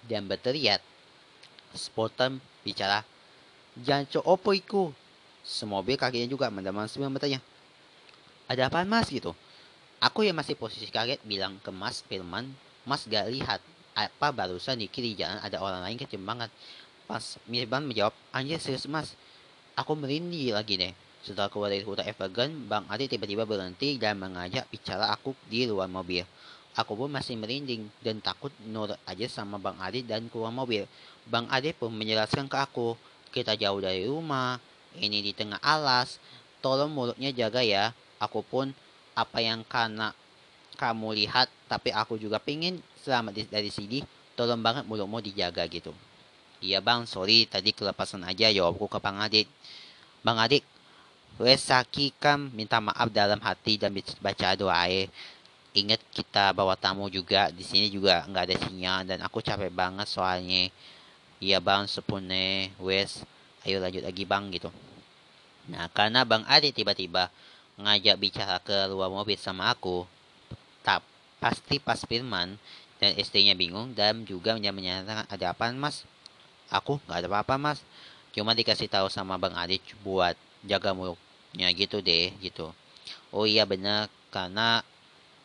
dan 0.07 0.29
berteriak. 0.29 0.81
Spontan 1.75 2.39
bicara, 2.63 3.03
jangan 3.83 4.07
opo 4.23 4.55
iku. 4.55 4.95
Semobil 5.45 6.01
kakinya 6.01 6.25
juga 6.31 6.49
mendalam 6.49 6.89
semua 6.89 7.13
bertanya, 7.13 7.43
ada 8.49 8.69
apa 8.69 8.81
mas 8.89 9.13
gitu? 9.13 9.37
Aku 10.01 10.25
yang 10.25 10.37
masih 10.37 10.57
posisi 10.57 10.89
kaget 10.89 11.21
bilang 11.25 11.61
ke 11.61 11.69
mas 11.69 12.01
Firman, 12.05 12.49
mas 12.89 13.05
gak 13.05 13.29
lihat 13.29 13.61
apa 13.95 14.35
barusan 14.35 14.81
di 14.81 14.91
kiri 14.91 15.15
jalan 15.15 15.39
ada 15.41 15.61
orang 15.61 15.81
lain 15.85 15.97
kecil 16.01 16.21
banget. 16.21 16.49
Pas 17.05 17.37
Mirban 17.45 17.85
menjawab, 17.85 18.17
anjir 18.33 18.57
serius 18.57 18.89
mas, 18.89 19.13
aku 19.77 19.93
merinding 19.93 20.57
lagi 20.57 20.81
deh. 20.81 20.93
Setelah 21.25 21.49
keluar 21.49 21.73
dari 21.73 21.81
hutan 21.81 22.05
Evergreen, 22.05 22.69
Bang 22.69 22.85
Adi 22.89 23.09
tiba-tiba 23.09 23.49
berhenti 23.49 23.97
dan 23.97 24.21
mengajak 24.21 24.69
bicara 24.69 25.09
aku 25.09 25.33
di 25.49 25.65
luar 25.65 25.89
mobil. 25.89 26.25
Aku 26.75 26.99
pun 26.99 27.07
masih 27.07 27.39
merinding 27.39 27.87
dan 28.03 28.19
takut 28.19 28.51
nurut 28.67 28.99
aja 29.07 29.27
sama 29.31 29.63
Bang 29.63 29.79
Adi 29.79 30.03
dan 30.03 30.27
keluar 30.27 30.51
mobil. 30.51 30.87
Bang 31.31 31.47
Adi 31.47 31.71
pun 31.71 31.95
menjelaskan 31.95 32.51
ke 32.51 32.59
aku, 32.59 32.99
kita 33.31 33.55
jauh 33.55 33.79
dari 33.79 34.05
rumah, 34.11 34.59
ini 34.99 35.23
di 35.23 35.31
tengah 35.31 35.63
alas, 35.63 36.19
tolong 36.59 36.91
mulutnya 36.91 37.31
jaga 37.31 37.63
ya. 37.63 37.95
Aku 38.19 38.43
pun 38.43 38.75
apa 39.15 39.39
yang 39.39 39.63
karena 39.63 40.11
kamu 40.75 41.15
lihat, 41.15 41.47
tapi 41.71 41.95
aku 41.95 42.19
juga 42.19 42.43
pingin 42.43 42.83
selamat 43.05 43.53
dari 43.53 43.69
sini 43.69 44.01
tolong 44.35 44.65
banget 44.65 44.89
mulutmu 44.89 45.23
dijaga 45.23 45.69
gitu 45.71 45.95
iya 46.65 46.81
bang 46.81 47.05
sorry 47.05 47.45
tadi 47.45 47.77
kelepasan 47.77 48.25
aja 48.27 48.51
jawabku 48.51 48.91
ke 48.91 48.99
bang 48.99 49.21
adik 49.21 49.47
bang 50.25 50.39
adik 50.41 50.65
Wesaki 51.35 52.15
kan 52.15 52.47
minta 52.55 52.79
maaf 52.79 53.11
dalam 53.11 53.43
hati 53.43 53.75
dan 53.75 53.91
baca 54.23 54.55
doa 54.55 54.87
eh. 54.87 55.11
Ingat 55.75 56.01
kita 56.15 56.55
bawa 56.55 56.79
tamu 56.79 57.11
juga 57.11 57.51
di 57.51 57.67
sini 57.67 57.91
juga 57.91 58.23
nggak 58.31 58.45
ada 58.47 58.57
sinyal 58.63 58.99
dan 59.11 59.19
aku 59.27 59.43
capek 59.43 59.75
banget 59.75 60.07
soalnya. 60.07 60.71
Iya 61.43 61.59
bang 61.59 61.91
sepune 61.91 62.71
wes 62.79 63.27
ayo 63.67 63.83
lanjut 63.83 64.07
lagi 64.07 64.23
bang 64.23 64.55
gitu. 64.55 64.71
Nah 65.67 65.91
karena 65.91 66.23
bang 66.23 66.47
Adi 66.47 66.71
tiba-tiba 66.71 67.27
ngajak 67.75 68.17
bicara 68.23 68.63
ke 68.63 68.87
luar 68.87 69.11
mobil 69.11 69.35
sama 69.35 69.67
aku, 69.75 70.07
tak 70.87 71.03
pasti 71.43 71.83
pas 71.83 71.99
Firman 72.07 72.55
dan 73.03 73.11
istrinya 73.19 73.59
bingung 73.59 73.91
dan 73.99 74.23
juga 74.23 74.55
menyatakan 74.55 75.27
ada 75.27 75.47
apa 75.51 75.75
mas? 75.75 76.07
Aku 76.71 77.03
nggak 77.03 77.27
ada 77.27 77.29
apa-apa 77.35 77.55
mas. 77.59 77.79
Cuma 78.31 78.55
dikasih 78.55 78.87
tahu 78.87 79.11
sama 79.11 79.35
Bang 79.39 79.55
Adit 79.59 79.83
buat 80.03 80.35
jaga 80.67 80.91
mulut 80.91 81.19
Ya 81.55 81.71
gitu 81.71 82.03
deh, 82.03 82.35
gitu. 82.43 82.75
Oh 83.31 83.47
iya 83.47 83.63
benar, 83.63 84.11
karena 84.35 84.83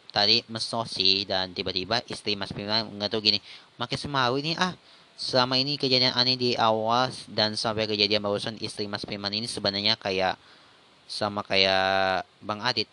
tadi 0.09 0.41
mesosi 0.49 1.25
dan 1.25 1.53
tiba-tiba 1.53 2.01
istri 2.09 2.33
Mas 2.33 2.49
Firman 2.53 2.89
nggak 2.97 3.21
gini, 3.21 3.39
makin 3.77 3.97
semalu 3.97 4.41
ini 4.41 4.53
ah 4.57 4.73
selama 5.19 5.59
ini 5.59 5.75
kejadian 5.75 6.15
aneh 6.15 6.39
di 6.39 6.55
awal 6.55 7.11
dan 7.27 7.53
sampai 7.59 7.85
kejadian 7.85 8.23
barusan 8.23 8.55
istri 8.63 8.87
Mas 8.87 9.03
Firman 9.03 9.35
ini 9.35 9.45
sebenarnya 9.45 9.99
kayak 9.99 10.39
sama 11.09 11.41
kayak 11.43 12.23
Bang 12.39 12.61
Adit. 12.61 12.87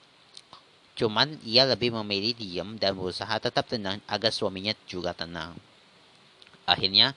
Cuman 0.97 1.37
ia 1.45 1.69
lebih 1.69 1.93
memilih 1.93 2.33
diam 2.33 2.81
dan 2.81 2.97
berusaha 2.97 3.37
tetap 3.37 3.69
tenang 3.69 4.01
agar 4.09 4.33
suaminya 4.33 4.73
juga 4.89 5.13
tenang. 5.13 5.53
Akhirnya, 6.65 7.13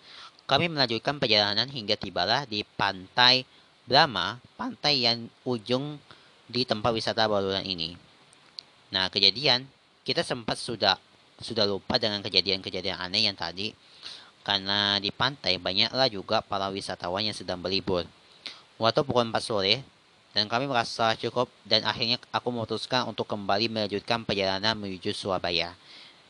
kami 0.46 0.68
melanjutkan 0.68 1.16
perjalanan 1.16 1.72
hingga 1.72 1.96
tibalah 1.96 2.44
di 2.44 2.68
pantai 2.76 3.48
Brahma, 3.88 4.38
pantai 4.54 5.08
yang 5.08 5.26
ujung 5.48 5.98
di 6.46 6.68
tempat 6.68 6.94
wisata 6.94 7.26
baluran 7.26 7.66
ini. 7.66 7.98
Nah, 8.94 9.10
kejadian 9.10 9.66
kita 10.04 10.24
sempat 10.24 10.60
sudah 10.60 10.96
sudah 11.40 11.64
lupa 11.64 11.96
dengan 11.96 12.20
kejadian-kejadian 12.20 13.00
aneh 13.00 13.32
yang 13.32 13.36
tadi 13.36 13.72
karena 14.44 14.98
di 15.00 15.12
pantai 15.12 15.60
banyaklah 15.60 16.08
juga 16.12 16.42
para 16.44 16.72
wisatawan 16.72 17.28
yang 17.28 17.36
sedang 17.36 17.60
berlibur. 17.60 18.08
Waktu 18.80 19.04
pukul 19.04 19.28
4 19.28 19.36
sore, 19.44 19.84
dan 20.30 20.46
kami 20.46 20.70
merasa 20.70 21.18
cukup 21.18 21.50
dan 21.66 21.82
akhirnya 21.84 22.22
aku 22.30 22.54
memutuskan 22.54 23.10
untuk 23.10 23.26
kembali 23.26 23.66
melanjutkan 23.68 24.22
perjalanan 24.22 24.78
menuju 24.78 25.10
Surabaya. 25.12 25.74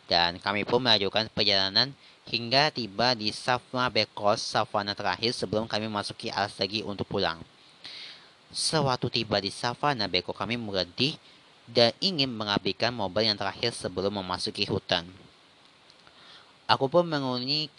Dan 0.09 0.41
kami 0.41 0.65
pun 0.65 0.81
melanjutkan 0.81 1.29
perjalanan 1.29 1.93
hingga 2.25 2.73
tiba 2.73 3.13
di 3.13 3.29
Savana 3.29 3.91
Bekos 3.93 4.41
Savana 4.41 4.97
terakhir 4.97 5.35
sebelum 5.35 5.69
kami 5.69 5.85
masuki 5.85 6.33
alas 6.33 6.57
lagi 6.57 6.81
untuk 6.81 7.05
pulang. 7.05 7.37
Sewaktu 8.49 9.21
tiba 9.21 9.37
di 9.37 9.53
Savana 9.53 10.09
Beko 10.09 10.33
kami 10.33 10.57
berhenti 10.57 11.13
dan 11.69 11.93
ingin 12.01 12.29
mengabaikan 12.33 12.89
mobil 12.89 13.29
yang 13.29 13.37
terakhir 13.37 13.69
sebelum 13.73 14.17
memasuki 14.21 14.65
hutan. 14.65 15.05
Aku 16.69 16.89
pun 16.89 17.05
mengulangi 17.05 17.69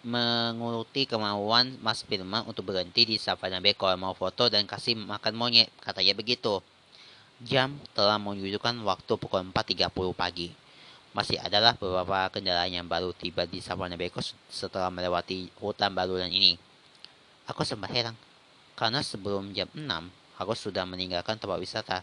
menguruti 0.00 1.04
kemauan 1.04 1.76
Mas 1.84 2.00
Firman 2.04 2.48
untuk 2.48 2.72
berhenti 2.72 3.04
di 3.04 3.16
Savana 3.20 3.60
Beko 3.60 3.84
mau 4.00 4.16
foto 4.16 4.48
dan 4.48 4.64
kasih 4.64 4.96
makan 4.96 5.36
monyet, 5.36 5.68
katanya 5.84 6.16
begitu. 6.16 6.64
Jam 7.44 7.76
telah 7.92 8.16
menunjukkan 8.16 8.80
waktu 8.80 9.12
pukul 9.20 9.44
4.30 9.52 9.92
pagi. 10.16 10.48
Masih 11.12 11.38
adalah 11.38 11.76
beberapa 11.76 12.32
kendaraan 12.32 12.72
yang 12.72 12.88
baru 12.88 13.12
tiba 13.12 13.44
di 13.44 13.60
Savana 13.60 13.94
Bekos 13.94 14.34
setelah 14.48 14.88
melewati 14.88 15.52
hutan 15.60 15.92
baluran 15.92 16.32
ini. 16.32 16.56
Aku 17.44 17.60
sempat 17.62 17.92
heran, 17.92 18.16
karena 18.72 19.04
sebelum 19.04 19.52
jam 19.52 19.68
6, 19.76 19.84
aku 20.40 20.52
sudah 20.56 20.88
meninggalkan 20.88 21.36
tempat 21.36 21.60
wisata. 21.60 22.00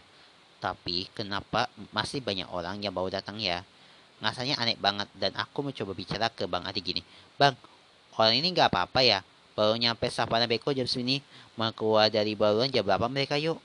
Tapi 0.62 1.10
kenapa 1.10 1.66
masih 1.90 2.22
banyak 2.22 2.46
orang 2.46 2.78
yang 2.78 2.94
baru 2.94 3.18
datang 3.18 3.42
ya? 3.42 3.66
Rasanya 4.22 4.54
aneh 4.62 4.78
banget 4.78 5.10
dan 5.18 5.34
aku 5.34 5.66
mencoba 5.66 5.90
bicara 5.90 6.30
ke 6.30 6.46
Bang 6.46 6.62
Adi 6.62 6.78
gini. 6.78 7.02
Bang, 7.34 7.58
orang 8.14 8.38
ini 8.38 8.54
nggak 8.54 8.70
apa-apa 8.70 9.02
ya? 9.02 9.26
Baru 9.58 9.74
nyampe 9.74 10.06
Savana 10.06 10.46
Beko 10.46 10.70
jam 10.70 10.86
segini, 10.86 11.18
mau 11.58 11.74
keluar 11.74 12.06
dari 12.06 12.38
baluran 12.38 12.70
jam 12.70 12.86
berapa 12.86 13.10
mereka 13.10 13.34
yuk? 13.42 13.58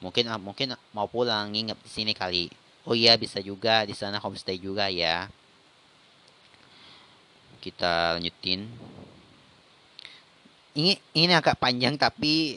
Mungkin 0.00 0.32
mungkin 0.40 0.72
mau 0.96 1.04
pulang 1.04 1.52
nginep 1.52 1.76
di 1.84 1.90
sini 1.92 2.16
kali. 2.16 2.48
Oh 2.88 2.96
iya 2.96 3.14
bisa 3.20 3.38
juga 3.44 3.84
di 3.84 3.92
sana 3.92 4.16
homestay 4.16 4.56
juga 4.56 4.88
ya. 4.88 5.28
Kita 7.60 8.16
lanjutin. 8.16 8.66
Ini 10.72 10.96
ini 11.12 11.32
agak 11.36 11.60
panjang 11.60 12.00
tapi 12.00 12.56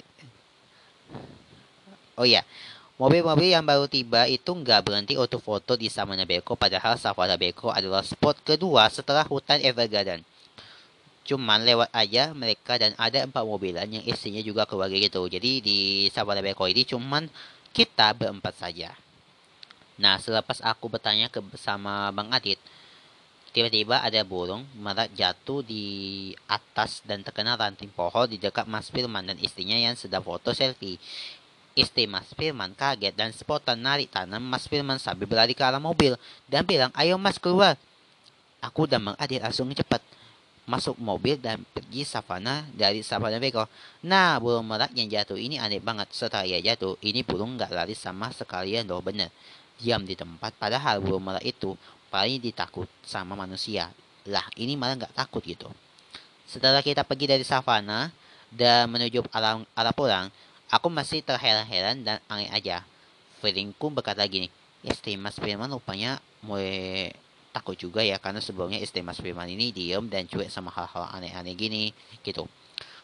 Oh 2.15 2.23
iya, 2.23 2.47
mobil-mobil 2.95 3.51
yang 3.51 3.65
baru 3.67 3.91
tiba 3.91 4.23
itu 4.27 4.47
nggak 4.47 4.87
berhenti 4.87 5.13
untuk 5.19 5.43
foto 5.43 5.75
di 5.75 5.91
Samana 5.91 6.23
Beko 6.23 6.55
padahal 6.55 6.95
Savana 6.95 7.35
Beko 7.35 7.71
adalah 7.71 8.01
spot 8.01 8.39
kedua 8.43 8.87
setelah 8.87 9.27
hutan 9.27 9.59
Evergarden. 9.59 10.23
Cuman 11.25 11.65
lewat 11.65 11.89
aja 11.89 12.31
mereka 12.37 12.77
dan 12.77 12.93
ada 13.01 13.25
empat 13.25 13.41
mobilan 13.41 13.89
yang 13.89 14.05
isinya 14.05 14.39
juga 14.45 14.63
keluarga 14.69 14.95
gitu. 14.95 15.25
Jadi 15.25 15.59
di 15.59 15.79
Savana 16.13 16.39
Beko 16.39 16.69
ini 16.69 16.85
cuman 16.85 17.27
kita 17.75 18.15
berempat 18.15 18.55
saja. 18.55 18.95
Nah, 19.95 20.19
selepas 20.19 20.59
aku 20.63 20.91
bertanya 20.91 21.31
ke 21.31 21.39
sama 21.55 22.11
Bang 22.11 22.27
Adit, 22.31 22.59
tiba-tiba 23.55 24.03
ada 24.03 24.19
burung 24.27 24.67
merak 24.75 25.11
jatuh 25.15 25.63
di 25.63 26.31
atas 26.51 26.99
dan 27.07 27.23
terkena 27.23 27.55
ranting 27.55 27.87
pohon 27.91 28.27
di 28.27 28.35
dekat 28.35 28.67
Mas 28.67 28.91
Firman 28.91 29.23
dan 29.23 29.39
istrinya 29.39 29.79
yang 29.79 29.95
sedang 29.95 30.23
foto 30.23 30.51
selfie. 30.51 30.99
Istri 31.75 32.07
Mas 32.07 32.31
Firman 32.33 32.71
kaget 32.71 33.11
dan 33.13 33.35
spontan 33.35 33.83
narik 33.83 34.07
tangan 34.09 34.39
Mas 34.39 34.65
Firman 34.65 34.95
sambil 34.95 35.27
berlari 35.27 35.51
ke 35.51 35.61
arah 35.61 35.83
mobil 35.83 36.15
dan 36.47 36.63
bilang, 36.63 36.89
ayo 36.95 37.19
Mas 37.19 37.35
keluar. 37.35 37.75
Aku 38.63 38.87
dan 38.87 39.03
Bang 39.03 39.17
Adit 39.19 39.43
langsung 39.43 39.69
cepat 39.75 40.01
masuk 40.65 40.97
mobil 40.97 41.37
dan 41.37 41.61
pergi 41.75 42.01
savana 42.01 42.65
dari 42.73 43.05
savana 43.05 43.37
Beko. 43.37 43.69
Nah, 44.01 44.41
burung 44.41 44.65
merak 44.65 44.89
yang 44.97 45.05
jatuh 45.05 45.37
ini 45.37 45.61
aneh 45.61 45.77
banget. 45.77 46.09
Setelah 46.09 46.47
ia 46.47 46.57
jatuh, 46.57 46.97
ini 47.05 47.21
burung 47.21 47.53
nggak 47.53 47.69
lari 47.69 47.93
sama 47.93 48.33
sekalian 48.33 48.89
loh 48.89 49.03
bener 49.05 49.29
diam 49.79 50.03
di 50.07 50.15
tempat 50.15 50.55
padahal 50.55 51.03
burung 51.03 51.23
merak 51.23 51.43
itu 51.43 51.75
paling 52.07 52.39
ditakut 52.39 52.87
sama 53.03 53.35
manusia 53.35 53.91
lah 54.25 54.47
ini 54.55 54.79
malah 54.79 55.03
nggak 55.03 55.15
takut 55.15 55.43
gitu 55.43 55.67
setelah 56.47 56.79
kita 56.79 57.03
pergi 57.03 57.25
dari 57.27 57.43
savana 57.43 58.09
dan 58.53 58.87
menuju 58.87 59.25
arah, 59.35 59.59
arah 59.75 59.93
pulang 59.93 60.31
aku 60.69 60.87
masih 60.89 61.21
terheran-heran 61.21 62.01
dan 62.05 62.17
aneh 62.29 62.49
aja. 62.49 62.85
Feelingku 63.41 63.91
berkata 63.91 64.25
gini 64.25 64.49
istri 64.85 65.17
Mas 65.17 65.41
rupanya 65.41 66.21
mulai 66.45 67.09
takut 67.49 67.73
juga 67.73 68.05
ya 68.05 68.21
karena 68.21 68.37
sebelumnya 68.37 68.77
istri 68.77 69.01
Mas 69.01 69.17
ini 69.23 69.73
diem 69.73 70.05
dan 70.11 70.29
cuek 70.29 70.53
sama 70.53 70.69
hal-hal 70.69 71.09
aneh-aneh 71.09 71.57
gini 71.57 71.89
gitu. 72.21 72.45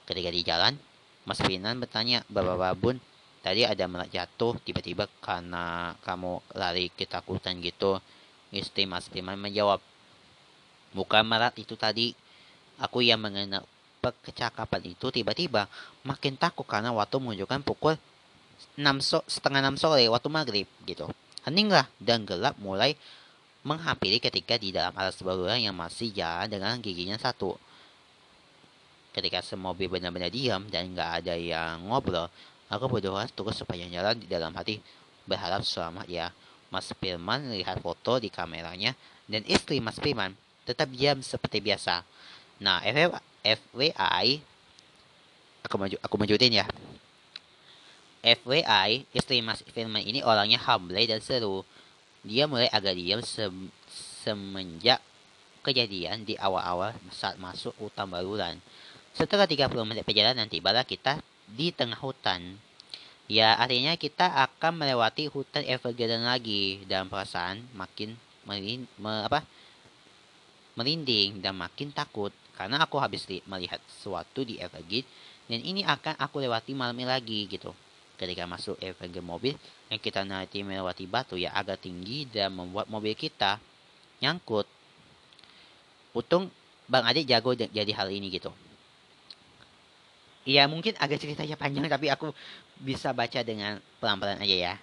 Ketika 0.06 0.30
di 0.30 0.45
jalan 0.45 0.78
Mas 1.26 1.41
Firman 1.41 1.82
bertanya 1.82 2.21
Bapak 2.30 2.58
Babun 2.58 3.02
tadi 3.41 3.65
ada 3.65 3.89
merak 3.89 4.13
jatuh 4.13 4.54
tiba-tiba 4.62 5.10
karena 5.21 5.97
kamu 6.06 6.41
lari 6.54 6.93
ketakutan 6.93 7.58
gitu. 7.63 7.97
Istri 8.54 8.86
Mas 8.86 9.10
menjawab 9.10 9.82
bukan 10.93 11.24
merak 11.26 11.58
itu 11.58 11.74
tadi. 11.74 12.13
Aku 12.82 13.06
yang 13.06 13.21
mengenal 13.21 13.62
percakapan 14.02 14.82
itu 14.90 15.14
tiba-tiba 15.14 15.70
makin 16.02 16.34
takut 16.34 16.66
karena 16.66 16.90
waktu 16.90 17.22
menunjukkan 17.22 17.62
pukul 17.62 17.96
6 18.78 18.82
so, 19.06 19.22
setengah 19.30 19.62
6 19.70 19.78
sore 19.78 20.06
waktu 20.10 20.30
maghrib 20.34 20.68
gitu 20.90 21.06
heninglah 21.46 21.86
dan 22.02 22.26
gelap 22.26 22.58
mulai 22.58 22.98
menghampiri 23.62 24.18
ketika 24.18 24.58
di 24.58 24.74
dalam 24.74 24.94
alas 24.98 25.22
baluran 25.22 25.62
yang 25.62 25.78
masih 25.78 26.10
jalan 26.10 26.50
dengan 26.50 26.82
giginya 26.82 27.22
satu 27.22 27.54
ketika 29.14 29.46
semobil 29.46 29.86
benar-benar 29.86 30.34
diam 30.34 30.66
dan 30.74 30.98
nggak 30.98 31.10
ada 31.22 31.38
yang 31.38 31.86
ngobrol 31.86 32.26
Aku 32.72 32.88
berdoa 32.88 33.28
terus 33.28 33.60
sepanjang 33.60 33.92
jalan 33.92 34.16
di 34.16 34.32
dalam 34.32 34.56
hati, 34.56 34.80
berharap 35.28 35.68
selamat 35.68 36.08
ya. 36.08 36.32
Mas 36.72 36.88
Firman 36.96 37.52
melihat 37.52 37.76
foto 37.84 38.16
di 38.16 38.32
kameranya, 38.32 38.96
dan 39.28 39.44
istri 39.44 39.84
Mas 39.84 40.00
Firman 40.00 40.32
tetap 40.64 40.88
diam 40.88 41.20
seperti 41.20 41.60
biasa. 41.60 42.08
Nah, 42.64 42.80
FWI, 43.41 44.38
aku 45.65 45.75
maju, 45.77 45.97
aku 45.97 46.15
majuin 46.21 46.54
ya. 46.54 46.65
FWI, 48.21 49.10
istri 49.17 49.41
Mas 49.41 49.65
Firman 49.73 50.06
ini 50.06 50.21
orangnya 50.21 50.62
humble 50.62 51.01
dan 51.10 51.17
seru. 51.25 51.65
Dia 52.21 52.45
mulai 52.45 52.69
agak 52.69 52.93
diam 52.93 53.21
se 53.25 53.49
semenjak 54.21 55.01
kejadian 55.65 56.21
di 56.21 56.38
awal-awal 56.38 56.93
saat 57.10 57.41
masuk 57.41 57.73
hutan 57.82 58.06
baluran. 58.06 58.62
Setelah 59.17 59.49
30 59.49 59.73
menit 59.89 60.06
perjalanan, 60.06 60.45
tibalah 60.45 60.86
kita 60.86 61.17
di 61.49 61.73
tengah 61.73 61.97
hutan. 61.97 62.62
Ya, 63.25 63.58
artinya 63.58 63.97
kita 63.97 64.27
akan 64.27 64.86
melewati 64.86 65.25
hutan 65.32 65.65
Evergarden 65.65 66.30
lagi 66.30 66.86
dan 66.86 67.10
perasaan 67.10 67.65
makin 67.73 68.13
merin, 68.45 68.86
me, 69.01 69.25
apa, 69.25 69.41
merinding 70.77 71.41
dan 71.41 71.58
makin 71.58 71.89
takut 71.89 72.34
karena 72.62 72.78
aku 72.86 73.02
habis 73.02 73.26
melihat 73.50 73.82
sesuatu 73.89 74.45
di 74.45 74.62
Evergreen 74.62 75.02
dan 75.50 75.65
ini 75.65 75.82
akan 75.82 76.13
aku 76.21 76.45
lewati 76.45 76.78
malam 76.78 76.93
ini 76.93 77.10
lagi 77.10 77.50
gitu. 77.50 77.74
Ketika 78.21 78.45
masuk 78.45 78.78
Evergreen 78.78 79.26
mobil 79.26 79.58
yang 79.89 79.97
kita 79.97 80.21
nanti 80.21 80.62
melewati 80.62 81.10
batu 81.10 81.41
yang 81.41 81.58
agak 81.58 81.82
tinggi 81.82 82.30
dan 82.30 82.54
membuat 82.54 82.86
mobil 82.86 83.17
kita 83.17 83.58
nyangkut. 84.21 84.69
Untung 86.13 86.54
Bang 86.86 87.10
Adik 87.10 87.26
jago 87.26 87.58
jadi 87.58 87.91
hal 87.97 88.13
ini 88.13 88.30
gitu. 88.30 88.54
Iya 90.45 90.69
mungkin 90.69 90.93
agak 91.02 91.17
ceritanya 91.17 91.58
panjang 91.58 91.89
tapi 91.89 92.13
aku 92.13 92.30
bisa 92.78 93.10
baca 93.10 93.41
dengan 93.41 93.82
pelan-pelan 93.97 94.38
aja 94.38 94.58
ya. 94.69 94.76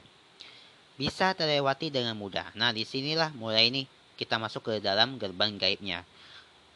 Bisa 0.98 1.30
terlewati 1.30 1.94
dengan 1.94 2.18
mudah. 2.18 2.50
Nah 2.58 2.74
di 2.74 2.82
sinilah 2.82 3.30
mulai 3.38 3.70
ini 3.70 3.86
kita 4.18 4.34
masuk 4.34 4.66
ke 4.66 4.72
dalam 4.82 5.14
gerbang 5.14 5.54
gaibnya. 5.54 6.02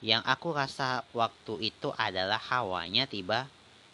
Yang 0.03 0.23
aku 0.27 0.49
rasa 0.51 1.07
waktu 1.15 1.71
itu 1.71 1.95
adalah 1.95 2.43
hawanya 2.51 3.07
tiba 3.07 3.47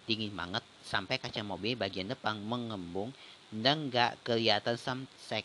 dingin 0.09 0.33
banget 0.33 0.64
sampai 0.81 1.21
kaca 1.21 1.44
mobil 1.44 1.77
bagian 1.77 2.09
depan 2.09 2.40
mengembung 2.40 3.12
dan 3.53 3.92
gak 3.92 4.16
kelihatan 4.25 4.81
samsek. 4.81 5.44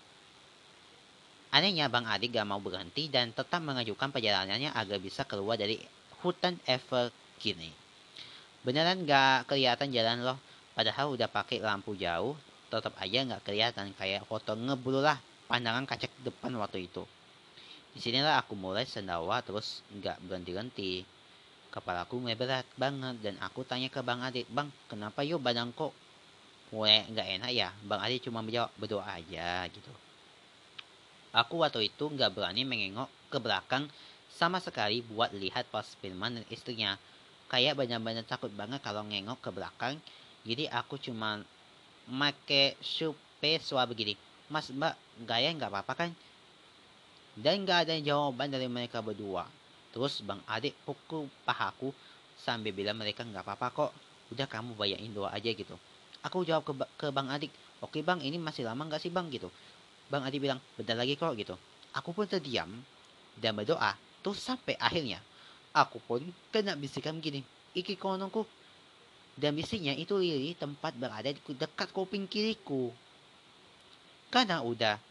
Anehnya 1.52 1.92
Bang 1.92 2.08
Adi 2.08 2.32
gak 2.32 2.48
mau 2.48 2.64
berhenti 2.64 3.12
dan 3.12 3.36
tetap 3.36 3.60
mengajukan 3.60 4.10
perjalanannya 4.10 4.72
agar 4.72 4.98
bisa 5.04 5.28
keluar 5.28 5.60
dari 5.60 5.84
hutan 6.24 6.56
Evergreen. 6.64 7.76
Beneran 8.64 9.04
gak 9.04 9.52
kelihatan 9.52 9.92
jalan 9.92 10.24
loh, 10.24 10.40
padahal 10.72 11.12
udah 11.12 11.28
pakai 11.28 11.60
lampu 11.60 11.92
jauh, 12.00 12.40
tetap 12.72 12.96
aja 13.04 13.20
gak 13.36 13.44
kelihatan 13.44 13.92
kayak 14.00 14.24
foto 14.24 14.56
ngebul 14.56 15.04
lah 15.04 15.20
pandangan 15.52 15.84
kaca 15.84 16.08
depan 16.24 16.56
waktu 16.56 16.88
itu. 16.88 17.04
Di 17.94 18.02
sinilah 18.02 18.42
aku 18.42 18.58
mulai 18.58 18.90
sendawa 18.90 19.46
terus 19.46 19.86
gak 20.02 20.18
berhenti-henti. 20.26 21.06
Kepalaku 21.70 22.22
mulai 22.22 22.38
berat 22.38 22.66
banget 22.78 23.22
dan 23.22 23.38
aku 23.42 23.62
tanya 23.66 23.90
ke 23.90 24.02
Bang 24.02 24.22
Adit, 24.26 24.50
Bang, 24.50 24.70
kenapa 24.90 25.22
yuk 25.22 25.42
badan 25.42 25.70
kok 25.74 25.94
mulai 26.74 27.06
nggak 27.10 27.28
enak 27.38 27.52
ya? 27.54 27.70
Bang 27.86 28.02
Adit 28.02 28.22
cuma 28.26 28.42
menjawab 28.42 28.74
berdoa 28.78 29.06
aja 29.06 29.66
gitu. 29.70 29.90
Aku 31.34 31.62
waktu 31.62 31.90
itu 31.90 32.06
nggak 32.14 32.34
berani 32.34 32.62
mengengok 32.62 33.10
ke 33.30 33.38
belakang 33.42 33.90
sama 34.30 34.62
sekali 34.62 35.02
buat 35.02 35.34
lihat 35.34 35.70
pas 35.70 35.86
Firman 36.02 36.42
dan 36.42 36.46
istrinya. 36.50 36.98
Kayak 37.50 37.78
benar-benar 37.78 38.26
takut 38.26 38.50
banget 38.54 38.82
kalau 38.82 39.06
ngengok 39.06 39.42
ke 39.42 39.50
belakang. 39.50 39.98
Jadi 40.46 40.70
aku 40.70 40.98
cuma 41.02 41.42
make 42.10 42.78
supe 42.82 43.58
suara 43.62 43.90
begini. 43.90 44.18
Mas 44.50 44.70
mbak 44.70 44.94
gaya 45.26 45.50
nggak 45.54 45.74
apa-apa 45.74 45.94
kan? 45.94 46.10
Dan 47.34 47.66
nggak 47.66 47.90
ada 47.90 47.96
jawaban 47.98 48.54
dari 48.54 48.70
mereka 48.70 49.02
berdua. 49.02 49.50
Terus 49.94 50.22
Bang 50.22 50.42
Adik 50.46 50.78
pukul 50.86 51.30
pahaku 51.46 51.94
sambil 52.38 52.74
bilang 52.74 52.98
mereka 52.98 53.26
nggak 53.26 53.42
apa-apa 53.42 53.68
kok. 53.74 53.92
Udah 54.34 54.46
kamu 54.50 54.78
bayarin 54.78 55.14
doa 55.14 55.34
aja 55.34 55.50
gitu. 55.50 55.78
Aku 56.26 56.46
jawab 56.46 56.64
ke, 56.66 56.74
ke 56.98 57.08
Bang 57.10 57.30
Adik, 57.30 57.52
oke 57.82 58.00
Bang 58.06 58.22
ini 58.22 58.38
masih 58.38 58.66
lama 58.66 58.86
nggak 58.86 59.02
sih 59.02 59.10
Bang 59.14 59.30
gitu. 59.34 59.50
Bang 60.10 60.26
Adik 60.26 60.46
bilang, 60.46 60.62
bentar 60.78 60.94
lagi 60.94 61.18
kok 61.18 61.34
gitu. 61.38 61.58
Aku 61.94 62.14
pun 62.14 62.26
terdiam 62.30 62.70
dan 63.38 63.54
berdoa. 63.54 63.98
Terus 64.22 64.40
sampai 64.40 64.78
akhirnya 64.78 65.22
aku 65.74 65.98
pun 66.06 66.22
kena 66.54 66.78
bisikan 66.78 67.18
gini. 67.18 67.42
Iki 67.74 67.98
kononku. 67.98 68.46
Dan 69.34 69.58
bisiknya 69.58 69.98
itu 69.98 70.14
Lili 70.22 70.54
tempat 70.54 70.94
berada 70.94 71.26
di 71.26 71.42
dekat 71.42 71.90
kuping 71.90 72.30
kiriku. 72.30 72.94
Karena 74.30 74.62
udah 74.62 75.02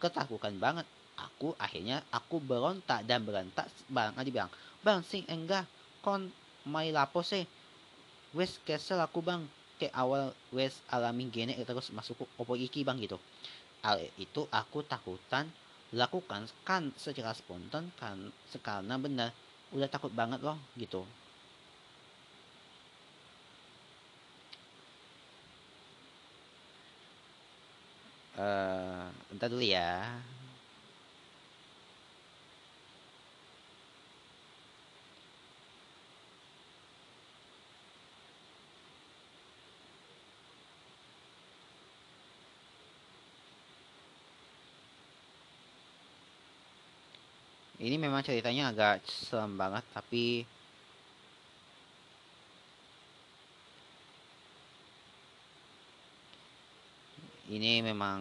ketakutan 0.00 0.56
banget 0.56 0.88
aku 1.26 1.48
akhirnya 1.58 1.96
aku 2.14 2.36
berontak 2.38 3.02
dan 3.08 3.20
berontak 3.26 3.66
bang 3.90 4.14
Adi 4.14 4.30
bilang 4.30 4.50
bang 4.86 5.00
sing 5.02 5.22
enggak 5.26 5.64
kon 6.04 6.30
mai 6.72 6.88
lapo 6.94 7.20
sih? 7.26 7.44
Wes 8.36 8.52
kesel 8.66 9.00
aku 9.02 9.20
bang. 9.28 9.42
Ke 9.78 9.94
awal 9.94 10.34
wes 10.50 10.82
alami 10.90 11.30
gene 11.30 11.54
terus 11.54 11.94
masuk 11.94 12.26
opo 12.34 12.54
iki 12.58 12.82
bang 12.82 12.98
gitu. 12.98 13.14
Al 13.86 14.02
itu 14.18 14.42
aku 14.50 14.82
takutan 14.82 15.46
lakukan 15.94 16.50
kan 16.66 16.90
secara 16.98 17.30
spontan 17.30 17.84
kan 18.00 18.18
karena 18.66 18.98
benar 18.98 19.30
udah 19.70 19.86
takut 19.86 20.10
banget 20.10 20.42
loh 20.42 20.58
gitu. 20.74 21.06
Uh, 28.38 29.10
entar 29.34 29.50
dulu 29.50 29.66
ya 29.66 30.14
ini 47.88 47.96
memang 47.96 48.20
ceritanya 48.20 48.68
agak 48.68 49.00
serem 49.08 49.56
banget 49.56 49.80
tapi 49.96 50.44
ini 57.48 57.80
memang 57.80 58.20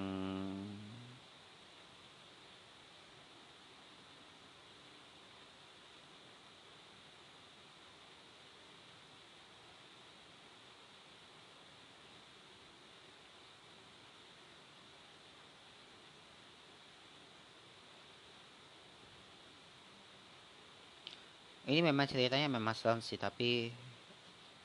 ini 21.68 21.80
memang 21.84 22.08
ceritanya 22.08 22.48
memang 22.48 22.72
serem 22.72 23.04
sih 23.04 23.20
tapi 23.20 23.68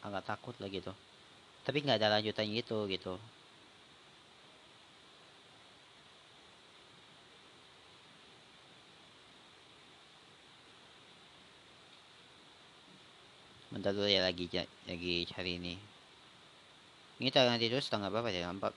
agak 0.06 0.22
takut 0.22 0.54
lah 0.62 0.70
gitu. 0.70 0.94
Tapi 1.66 1.82
nggak 1.82 1.98
ada 1.98 2.18
lanjutannya 2.18 2.54
gitu 2.62 2.86
gitu. 2.86 3.14
Bentar 13.74 13.90
dulu 13.96 14.06
ya 14.06 14.22
lagi 14.22 14.46
lagi 14.86 15.14
cari 15.26 15.58
ini. 15.58 15.74
Ini 17.18 17.30
nanti 17.34 17.66
terus 17.70 17.86
setengah 17.90 18.10
berapa 18.10 18.30
ya? 18.30 18.46
Nampak 18.46 18.74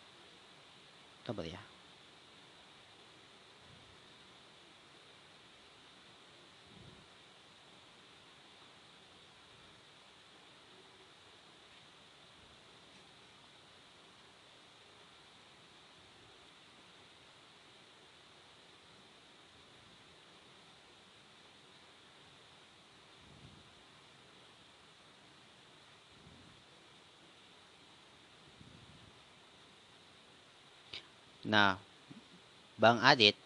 coba 1.25 1.41
ya 1.45 1.74
Nah, 31.45 31.77
Bang 32.81 32.97
Adit 33.05 33.37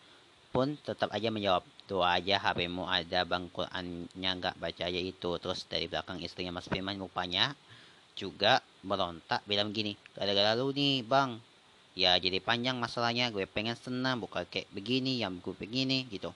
pun 0.56 0.80
tetap 0.82 1.12
aja 1.12 1.30
menjawab, 1.30 1.62
tuh 1.86 2.02
aja 2.02 2.40
HPmu 2.40 2.88
ada 2.88 3.28
Bang 3.28 3.52
Qurannya 3.52 4.32
nggak 4.40 4.56
baca 4.56 4.84
aja 4.88 5.00
itu. 5.00 5.30
Terus 5.38 5.68
dari 5.68 5.86
belakang 5.92 6.24
istrinya 6.24 6.56
Mas 6.56 6.72
Firman 6.72 6.98
rupanya 6.98 7.54
juga 8.16 8.64
merontak 8.84 9.44
bilang 9.48 9.76
gini, 9.76 9.96
gara-gara 10.16 10.56
lu 10.56 10.72
nih 10.72 11.04
Bang, 11.04 11.40
ya 11.96 12.16
jadi 12.20 12.40
panjang 12.44 12.76
masalahnya, 12.76 13.32
gue 13.32 13.48
pengen 13.48 13.76
senang, 13.80 14.20
bukan 14.20 14.44
kayak 14.48 14.68
begini, 14.76 15.24
yang 15.24 15.40
gue 15.40 15.56
begini 15.56 16.04
gitu. 16.12 16.32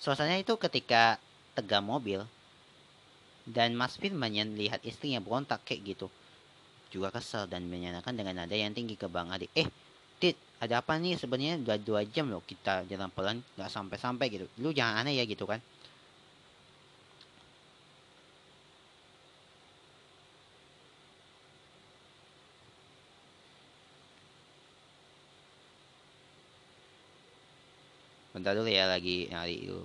Suasananya 0.00 0.40
itu 0.40 0.56
ketika 0.56 1.20
tegang 1.52 1.84
mobil, 1.84 2.24
dan 3.44 3.76
Mas 3.76 4.00
Firman 4.00 4.32
yang 4.32 4.56
lihat 4.56 4.80
istrinya 4.80 5.20
berontak 5.20 5.60
kayak 5.68 5.96
gitu, 5.96 6.06
juga 6.88 7.12
kesel 7.12 7.44
dan 7.52 7.68
menyatakan 7.68 8.16
dengan 8.16 8.44
nada 8.44 8.56
yang 8.56 8.72
tinggi 8.72 8.96
ke 8.96 9.04
Bang 9.08 9.28
Adit, 9.28 9.52
eh, 9.52 9.68
Dit, 10.16 10.40
ada 10.66 10.76
apa 10.82 10.92
nih? 11.02 11.14
Sebenarnya 11.20 11.54
udah 11.64 11.78
dua 11.88 12.00
jam 12.14 12.26
loh 12.32 12.42
kita 12.50 12.84
jalan 12.90 13.10
pelan 13.16 13.36
nggak 13.56 13.70
sampai-sampai 13.76 14.26
gitu. 14.34 14.46
Lu 14.62 14.70
jangan 14.78 14.94
aneh 15.04 15.14
ya 15.20 15.24
gitu 15.32 15.44
kan. 15.50 15.60
Bentar 28.34 28.52
dulu 28.58 28.66
ya 28.66 28.84
lagi 28.90 29.30
nyari 29.30 29.56
itu 29.70 29.78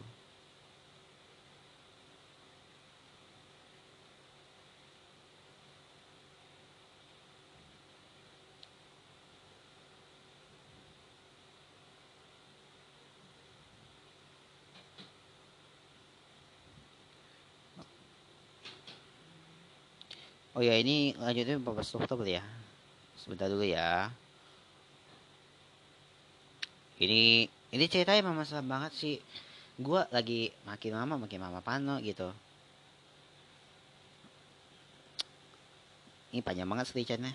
Oh 20.60 20.63
ya 20.67 20.76
ini 20.76 21.15
lanjutnya 21.15 21.56
Bapak 21.56 21.88
Oktober 21.88 22.28
ya. 22.28 22.43
Sebentar 23.15 23.48
dulu 23.48 23.63
ya. 23.63 24.12
Ini 27.00 27.48
ini 27.48 27.86
ceritanya 27.88 28.28
masalah 28.28 28.67
banget 28.67 28.91
sih. 28.91 29.15
Gua 29.80 30.04
lagi 30.12 30.52
makin 30.67 31.00
lama 31.00 31.15
makin 31.15 31.39
lama 31.39 31.63
pano 31.63 32.04
gitu. 32.04 32.28
Ini 36.36 36.43
panjang 36.43 36.67
banget 36.67 36.91
ceritanya. 36.91 37.32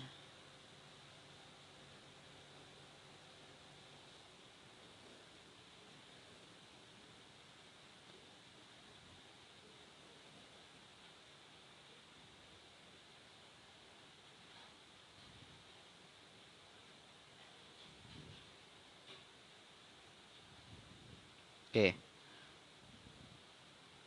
Oke. 21.75 21.91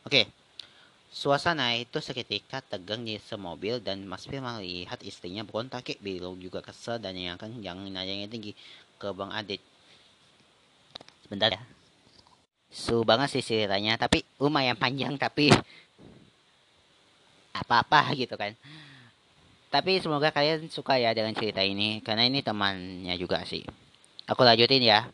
Oke. 0.01 0.21
Suasana 1.13 1.77
itu 1.77 2.01
seketika 2.01 2.65
tegang 2.65 3.05
di 3.05 3.21
semobil 3.21 3.77
dan 3.77 4.09
Mas 4.09 4.25
Firman 4.25 4.57
melihat 4.57 4.97
istrinya 5.05 5.45
berontak 5.45 5.85
kek 5.85 6.01
Bilo 6.01 6.33
juga 6.41 6.65
kesel 6.65 6.97
dan 6.97 7.13
yang 7.13 7.37
kan 7.37 7.53
yang 7.61 7.77
nanya 7.85 8.25
tinggi 8.25 8.57
ke 8.97 9.13
Bang 9.13 9.29
Adit. 9.29 9.61
Sebentar 11.21 11.53
ya. 11.53 11.61
Su 12.73 13.05
banget 13.05 13.37
sih 13.37 13.45
ceritanya 13.45 14.01
tapi 14.01 14.25
lumayan 14.41 14.73
panjang 14.73 15.13
tapi 15.21 15.53
apa-apa 17.53 18.17
gitu 18.17 18.33
kan. 18.33 18.57
Tapi 19.69 20.01
semoga 20.01 20.33
kalian 20.33 20.65
suka 20.73 20.97
ya 20.97 21.13
dengan 21.13 21.37
cerita 21.37 21.61
ini 21.61 22.01
karena 22.01 22.25
ini 22.25 22.41
temannya 22.41 23.13
juga 23.13 23.45
sih. 23.45 23.61
Aku 24.25 24.41
lanjutin 24.41 24.81
ya. 24.81 25.05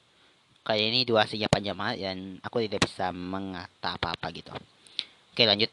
Kali 0.65 0.81
ini 0.89 1.05
durasinya 1.05 1.45
panjang 1.45 1.77
banget 1.77 1.97
dan 2.01 2.41
aku 2.41 2.57
tidak 2.65 2.89
bisa 2.89 3.13
mengata 3.13 3.93
apa-apa 3.93 4.33
gitu. 4.33 4.49
Oke 5.29 5.45
lanjut. 5.45 5.69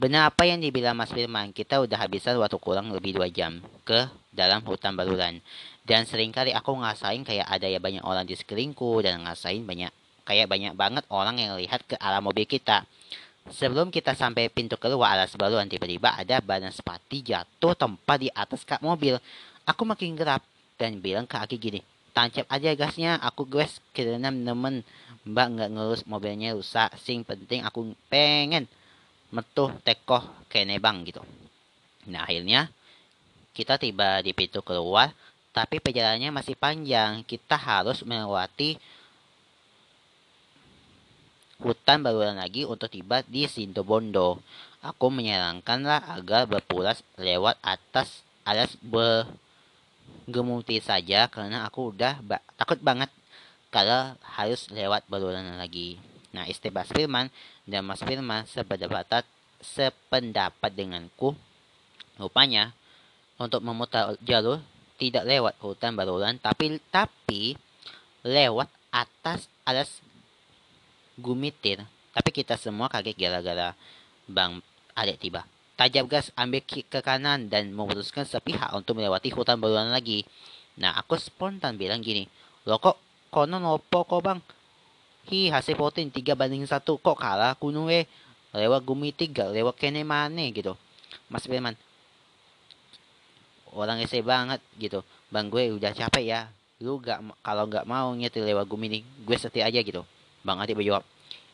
Benar 0.00 0.32
apa 0.32 0.48
yang 0.48 0.64
dibilang 0.64 0.96
Mas 0.96 1.12
Firman, 1.12 1.52
kita 1.52 1.84
udah 1.84 2.00
habisan 2.00 2.40
waktu 2.40 2.56
kurang 2.56 2.88
lebih 2.88 3.20
dua 3.20 3.28
jam 3.28 3.60
ke 3.84 4.08
dalam 4.32 4.64
hutan 4.64 4.96
baluran. 4.96 5.44
Dan 5.84 6.08
sering 6.08 6.32
kali 6.32 6.56
aku 6.56 6.72
ngasain 6.72 7.20
kayak 7.20 7.44
ada 7.44 7.68
ya 7.68 7.76
banyak 7.76 8.00
orang 8.00 8.24
di 8.24 8.32
sekelilingku 8.32 9.04
dan 9.04 9.20
ngasain 9.20 9.60
banyak 9.68 9.92
kayak 10.24 10.48
banyak 10.48 10.72
banget 10.72 11.04
orang 11.12 11.36
yang 11.36 11.60
lihat 11.60 11.84
ke 11.84 12.00
arah 12.00 12.24
mobil 12.24 12.48
kita. 12.48 12.88
Sebelum 13.52 13.92
kita 13.92 14.16
sampai 14.16 14.48
pintu 14.48 14.80
keluar 14.80 15.12
arah 15.12 15.28
sebaluran, 15.28 15.68
tiba-tiba 15.68 16.16
ada 16.16 16.40
badan 16.40 16.72
sepati 16.72 17.20
jatuh 17.20 17.76
tempat 17.76 18.16
di 18.16 18.32
atas 18.32 18.64
kap 18.64 18.80
mobil. 18.80 19.20
Aku 19.68 19.84
makin 19.84 20.16
gerap 20.16 20.40
dan 20.80 20.96
bilang 21.04 21.28
ke 21.28 21.36
Aki 21.36 21.60
gini, 21.60 21.84
tancap 22.20 22.46
aja 22.52 22.76
gasnya, 22.76 23.16
aku 23.16 23.48
gue 23.48 23.64
karena 23.96 24.28
nemen 24.28 24.84
Mbak 25.24 25.46
nggak 25.56 25.70
ngurus 25.72 26.02
mobilnya 26.04 26.52
rusak. 26.52 26.92
Sing 27.00 27.24
penting 27.24 27.64
aku 27.64 27.96
pengen 28.12 28.68
metuh 29.32 29.72
tekoh 29.80 30.20
kene 30.52 30.76
bang 30.76 31.00
gitu. 31.08 31.24
Nah 32.12 32.28
akhirnya 32.28 32.68
kita 33.56 33.80
tiba 33.80 34.20
di 34.20 34.36
pintu 34.36 34.60
keluar, 34.60 35.16
tapi 35.56 35.80
perjalanannya 35.80 36.28
masih 36.28 36.56
panjang. 36.60 37.24
Kita 37.24 37.56
harus 37.56 38.04
melewati 38.04 38.76
hutan 41.60 42.00
baruan 42.00 42.36
lagi 42.36 42.64
untuk 42.68 42.88
tiba 42.88 43.20
di 43.24 43.48
Sintobondo. 43.48 44.40
Aku 44.80 45.12
menyarankanlah 45.12 46.16
agar 46.16 46.48
berpulas 46.48 47.04
lewat 47.20 47.60
atas 47.60 48.24
alas 48.48 48.72
bergemuti 50.30 50.78
saja 50.78 51.26
karena 51.26 51.66
aku 51.66 51.90
udah 51.90 52.22
ba 52.22 52.38
takut 52.54 52.78
banget 52.78 53.10
kalau 53.74 54.14
harus 54.22 54.70
lewat 54.70 55.02
baluran 55.10 55.58
lagi. 55.58 55.98
Nah, 56.30 56.46
istri 56.46 56.70
Mas 56.70 56.86
Firman 56.86 57.26
dan 57.66 57.82
Mas 57.82 57.98
Firman 57.98 58.46
sependapat, 58.46 59.26
sependapat 59.58 60.70
denganku. 60.70 61.34
Rupanya, 62.14 62.70
untuk 63.34 63.58
memutar 63.66 64.14
jalur 64.22 64.62
tidak 65.00 65.26
lewat 65.26 65.54
hutan 65.58 65.98
baluran, 65.98 66.38
tapi 66.38 66.78
tapi 66.94 67.58
lewat 68.22 68.70
atas 68.94 69.50
alas 69.66 69.98
gumitir. 71.18 71.82
Tapi 72.14 72.30
kita 72.30 72.54
semua 72.54 72.86
kaget 72.86 73.18
gara-gara 73.18 73.74
Bang 74.30 74.62
Adek 74.94 75.18
tiba. 75.18 75.42
Tajam 75.80 76.04
gas 76.04 76.28
ambil 76.36 76.60
ke 76.68 77.00
kanan 77.00 77.48
dan 77.48 77.72
memutuskan 77.72 78.28
sepihak 78.28 78.68
untuk 78.76 79.00
melewati 79.00 79.32
hutan 79.32 79.56
baluran 79.56 79.88
lagi. 79.88 80.28
Nah, 80.76 80.92
aku 81.00 81.16
spontan 81.16 81.80
bilang 81.80 82.04
gini, 82.04 82.28
Loh 82.68 82.76
kok 82.76 83.00
konon 83.32 83.64
opo 83.64 84.04
kok 84.04 84.20
bang? 84.20 84.44
Hi 85.32 85.48
hasil 85.48 85.80
protein 85.80 86.12
tiga 86.12 86.36
banding 86.36 86.68
satu 86.68 87.00
kok 87.00 87.16
kalah 87.16 87.56
kuno 87.56 87.88
eh? 87.88 88.04
Lewat 88.52 88.84
gumi 88.84 89.16
tiga 89.16 89.48
lewat 89.48 89.80
kene 89.80 90.04
mana 90.04 90.52
gitu. 90.52 90.76
Mas 91.32 91.48
Firman 91.48 91.72
orang 93.72 94.04
ese 94.04 94.20
banget 94.20 94.60
gitu. 94.76 95.00
Bang 95.32 95.48
gue 95.48 95.72
udah 95.72 95.96
capek 95.96 96.24
ya. 96.28 96.40
Lu 96.84 97.00
gak 97.00 97.24
kalau 97.40 97.64
nggak 97.64 97.88
mau 97.88 98.12
nyetir 98.12 98.44
lewat 98.44 98.68
gumi 98.68 99.00
nih 99.00 99.02
gue 99.24 99.36
setia 99.40 99.64
aja 99.64 99.80
gitu. 99.80 100.04
Bang 100.44 100.60
Ati 100.60 100.76
berjawab 100.76 101.08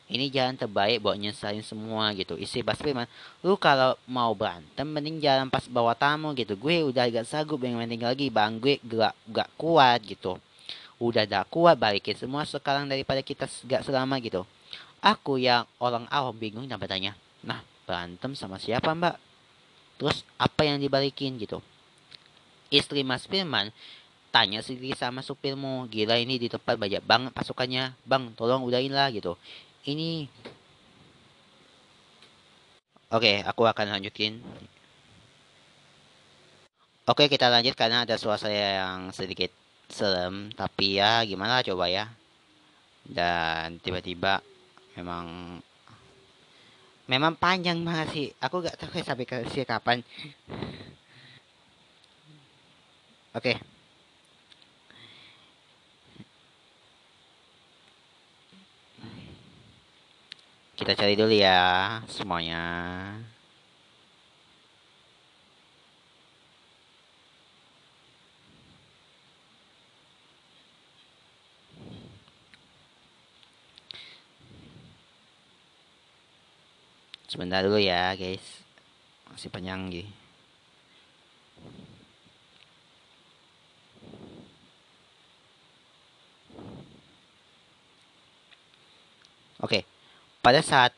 ini 0.07 0.31
jalan 0.31 0.55
terbaik 0.55 1.03
buat 1.03 1.19
nyesain 1.19 1.63
semua 1.63 2.11
gitu 2.15 2.39
isi 2.39 2.63
Mas 2.63 2.79
Firman 2.79 3.07
lu 3.43 3.59
kalau 3.59 3.99
mau 4.07 4.31
berantem 4.31 4.87
mending 4.87 5.19
jalan 5.19 5.51
pas 5.51 5.67
bawa 5.67 5.95
tamu 5.95 6.31
gitu 6.35 6.55
gue 6.55 6.87
udah 6.87 7.07
agak 7.07 7.27
sagup 7.27 7.59
yang 7.63 7.79
penting 7.79 8.03
lagi 8.03 8.27
bang 8.31 8.55
gue 8.59 8.79
gak 8.83 9.13
gak 9.27 9.49
kuat 9.59 9.99
gitu 10.03 10.39
udah 10.97 11.29
dah 11.29 11.45
kuat 11.45 11.77
balikin 11.77 12.17
semua 12.17 12.41
sekarang 12.45 12.89
daripada 12.89 13.21
kita 13.21 13.45
gak 13.69 13.85
selama 13.85 14.17
gitu. 14.21 14.43
Aku 14.97 15.37
yang 15.37 15.69
orang 15.77 16.09
awam 16.09 16.33
bingung 16.33 16.65
dan 16.65 16.81
bertanya, 16.81 17.13
nah 17.45 17.61
berantem 17.85 18.33
sama 18.33 18.57
siapa 18.57 18.97
mbak? 18.97 19.15
Terus 20.01 20.25
apa 20.41 20.65
yang 20.65 20.81
dibalikin 20.81 21.37
gitu? 21.37 21.61
Istri 22.73 23.05
Mas 23.05 23.29
Firman 23.29 23.69
tanya 24.33 24.59
sendiri 24.65 24.97
sama 24.97 25.21
supirmu, 25.21 25.85
gila 25.87 26.17
ini 26.17 26.41
di 26.41 26.49
tempat 26.49 26.75
banyak 26.75 27.05
banget 27.05 27.31
pasukannya, 27.31 27.93
bang 28.03 28.33
tolong 28.33 28.65
udahin 28.65 28.91
lah 28.91 29.13
gitu. 29.13 29.37
Ini. 29.87 30.27
Oke, 33.07 33.39
aku 33.47 33.63
akan 33.63 33.95
lanjutin. 33.95 34.43
Oke, 37.07 37.31
kita 37.31 37.47
lanjut 37.47 37.71
karena 37.71 38.03
ada 38.03 38.19
suasana 38.19 38.51
yang 38.51 38.99
sedikit 39.15 39.47
serem. 39.87 40.51
Tapi 40.51 40.99
ya 40.99 41.23
gimana 41.23 41.63
coba 41.63 41.87
ya. 41.87 42.11
Dan 43.07 43.79
tiba-tiba 43.79 44.43
memang 44.99 45.55
memang 47.07 47.39
panjang 47.39 47.79
banget 47.87 48.07
sih. 48.11 48.27
Aku 48.43 48.59
gak 48.59 48.75
tahu 48.75 48.99
sampai 48.99 49.23
ke 49.23 49.63
kapan. 49.63 50.03
Oke. 53.31 53.55
okay. 53.55 53.76
Kita 60.77 60.93
cari 60.93 61.13
dulu 61.17 61.33
ya 61.33 61.99
semuanya. 62.05 62.61
Sebentar 77.27 77.59
dulu 77.65 77.81
ya 77.81 78.15
guys. 78.15 78.63
Masih 79.33 79.49
panjang 79.53 79.91
gitu 79.93 80.09
Oke, 89.57 89.85
pada 90.41 90.61
saat 90.63 90.93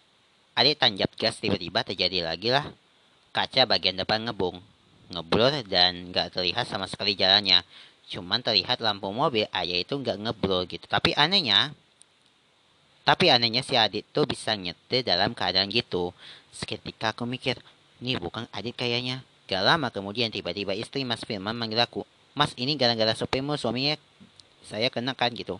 adik 0.54 0.80
tanjap 0.80 1.12
gas 1.16 1.40
tiba-tiba 1.40 1.82
terjadi 1.86 2.28
lagi 2.28 2.52
lah 2.52 2.68
kaca 3.32 3.64
bagian 3.70 3.96
depan 3.96 4.26
ngebung, 4.26 4.60
ngeblur 5.14 5.64
dan 5.70 6.12
nggak 6.12 6.36
terlihat 6.36 6.66
sama 6.66 6.90
sekali 6.90 7.14
jalannya. 7.14 7.62
Cuman 8.10 8.42
terlihat 8.42 8.82
lampu 8.82 9.14
mobil 9.14 9.46
aja 9.54 9.76
itu 9.78 9.94
nggak 9.94 10.18
ngeblur 10.18 10.66
gitu. 10.66 10.86
Tapi 10.90 11.14
anehnya 11.14 11.72
tapi 13.10 13.34
anehnya 13.34 13.66
si 13.66 13.74
Adit 13.74 14.06
tuh 14.14 14.30
bisa 14.30 14.54
nyetir 14.54 15.02
dalam 15.02 15.34
keadaan 15.34 15.66
gitu. 15.74 16.14
Seketika 16.54 17.10
aku 17.10 17.26
mikir, 17.26 17.58
ini 18.06 18.14
bukan 18.22 18.46
Adit 18.54 18.78
kayaknya. 18.78 19.26
Gak 19.50 19.66
lama 19.66 19.90
kemudian 19.90 20.30
tiba-tiba 20.30 20.78
istri 20.78 21.02
Mas 21.02 21.26
Firman 21.26 21.58
manggil 21.58 21.82
aku. 21.82 22.06
Mas 22.38 22.54
ini 22.54 22.78
gara-gara 22.78 23.18
sopirmu 23.18 23.58
suaminya 23.58 23.98
saya 24.62 24.94
kenakan 24.94 25.34
gitu. 25.34 25.58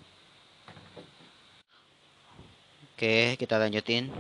Oke, 3.00 3.40
kita 3.40 3.56
lanjutin. 3.56 4.12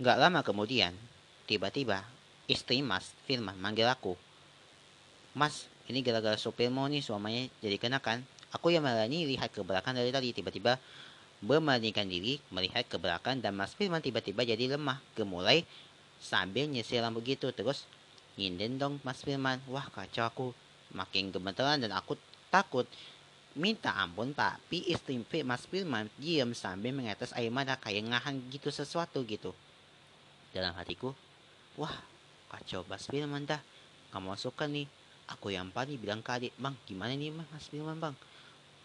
Gak 0.00 0.16
lama 0.16 0.40
kemudian, 0.40 0.96
tiba-tiba 1.44 2.00
istri 2.48 2.80
Mas 2.80 3.12
Firman 3.28 3.60
manggil 3.60 3.84
aku. 3.84 4.16
Mas, 5.36 5.68
ini 5.84 6.00
gara-gara 6.00 6.32
sopirmu 6.32 6.88
nih 6.88 7.04
suaminya 7.04 7.44
jadi 7.60 7.76
kenakan. 7.76 8.24
Aku 8.56 8.72
yang 8.72 8.88
melani 8.88 9.28
lihat 9.28 9.52
ke 9.52 9.60
belakang 9.60 10.00
dari 10.00 10.08
tadi 10.08 10.32
tiba-tiba 10.32 10.80
memalingkan 11.44 12.08
diri, 12.08 12.40
melihat 12.48 12.88
ke 12.88 12.96
belakang 12.96 13.44
dan 13.44 13.52
Mas 13.52 13.76
Firman 13.76 14.00
tiba-tiba 14.00 14.40
jadi 14.40 14.72
lemah, 14.72 14.96
gemulai 15.12 15.68
sambil 16.24 16.72
nyisiran 16.72 17.12
begitu. 17.12 17.52
Terus 17.52 17.84
nyinden 18.40 18.80
dong 18.80 18.96
Mas 19.04 19.20
Firman. 19.20 19.60
Wah 19.68 19.92
kacau 19.92 20.24
aku. 20.24 20.46
Makin 20.96 21.36
gemeteran 21.36 21.84
dan 21.84 21.92
aku 21.92 22.16
takut. 22.48 22.88
Minta 23.52 23.92
ampun 23.92 24.32
tapi 24.32 24.80
istri 24.88 25.20
Mas 25.44 25.68
Firman 25.68 26.08
diam 26.16 26.56
sambil 26.56 26.96
mengetes 26.96 27.36
air 27.36 27.52
mata 27.52 27.76
kayak 27.76 28.08
ngahan 28.08 28.40
gitu 28.48 28.72
sesuatu 28.72 29.20
gitu. 29.28 29.52
Dalam 30.56 30.72
hatiku, 30.72 31.12
wah 31.76 31.92
kacau 32.48 32.80
Mas 32.88 33.04
Firman 33.12 33.44
dah. 33.44 33.60
Kamu 34.08 34.36
suka 34.40 34.64
nih. 34.64 34.88
Aku 35.28 35.52
yang 35.52 35.68
paling 35.68 36.00
bilang 36.00 36.24
ke 36.24 36.48
bang 36.56 36.76
gimana 36.88 37.12
nih 37.12 37.28
Mas 37.32 37.68
Firman 37.68 38.00
bang? 38.00 38.16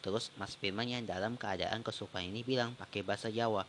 Terus 0.03 0.35
Mas 0.35 0.59
Firman 0.59 0.87
yang 0.87 1.07
dalam 1.07 1.39
keadaan 1.39 1.79
kesukaan 1.79 2.27
ini 2.27 2.43
bilang 2.43 2.75
pakai 2.75 3.07
bahasa 3.07 3.31
Jawa. 3.31 3.63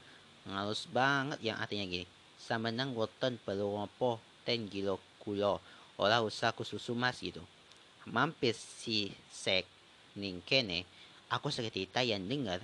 Ngalus 0.50 0.90
banget 0.90 1.38
yang 1.46 1.62
artinya 1.62 1.86
gini. 1.86 2.06
Samenang 2.38 2.94
woten 2.94 3.38
perlu 3.38 3.70
ngopo 3.74 4.18
ten 4.42 4.66
gilo 4.66 4.98
kulo. 5.22 5.62
Olah 5.98 6.22
usah 6.26 6.50
kususu 6.54 6.94
mas 6.94 7.22
gitu. 7.22 7.42
Mampir 8.06 8.54
si 8.54 9.10
sek 9.30 9.77
ning 10.18 10.42
kene. 10.42 10.82
Aku 11.30 11.48
cerita 11.54 12.02
yang 12.02 12.26
dengar. 12.26 12.58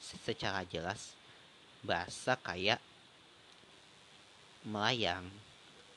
Secara 0.00 0.64
jelas 0.68 1.16
bahasa 1.80 2.36
kayak 2.40 2.80
melayang. 4.68 5.24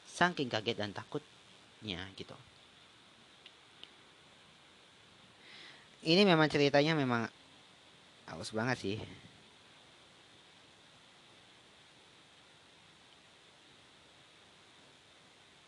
Saking 0.08 0.48
kaget 0.48 0.78
dan 0.80 0.96
takutnya 0.96 2.08
gitu. 2.16 2.38
Ini 6.04 6.28
memang 6.28 6.52
ceritanya 6.52 6.96
memang 7.00 7.32
halus 8.28 8.52
banget 8.52 8.78
sih. 8.80 8.98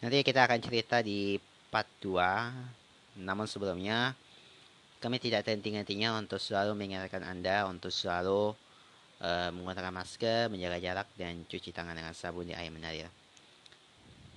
Nanti 0.03 0.21
kita 0.21 0.45
akan 0.45 0.59
cerita 0.61 1.01
di 1.01 1.41
part 1.73 1.89
2 1.97 2.84
namun 3.15 3.47
sebelumnya 3.47 4.13
kami 4.99 5.21
tidak 5.21 5.45
henti-hentinya 5.45 6.17
untuk 6.17 6.41
selalu 6.41 6.73
mengingatkan 6.75 7.21
Anda 7.21 7.69
untuk 7.69 7.93
selalu 7.93 8.55
uh, 9.21 9.49
menggunakan 9.53 9.93
masker, 9.93 10.49
menjaga 10.49 10.81
jarak, 10.81 11.07
dan 11.15 11.45
cuci 11.45 11.69
tangan 11.69 11.95
dengan 11.95 12.15
sabun 12.15 12.49
di 12.49 12.55
air 12.57 12.73
mengalir. 12.73 13.07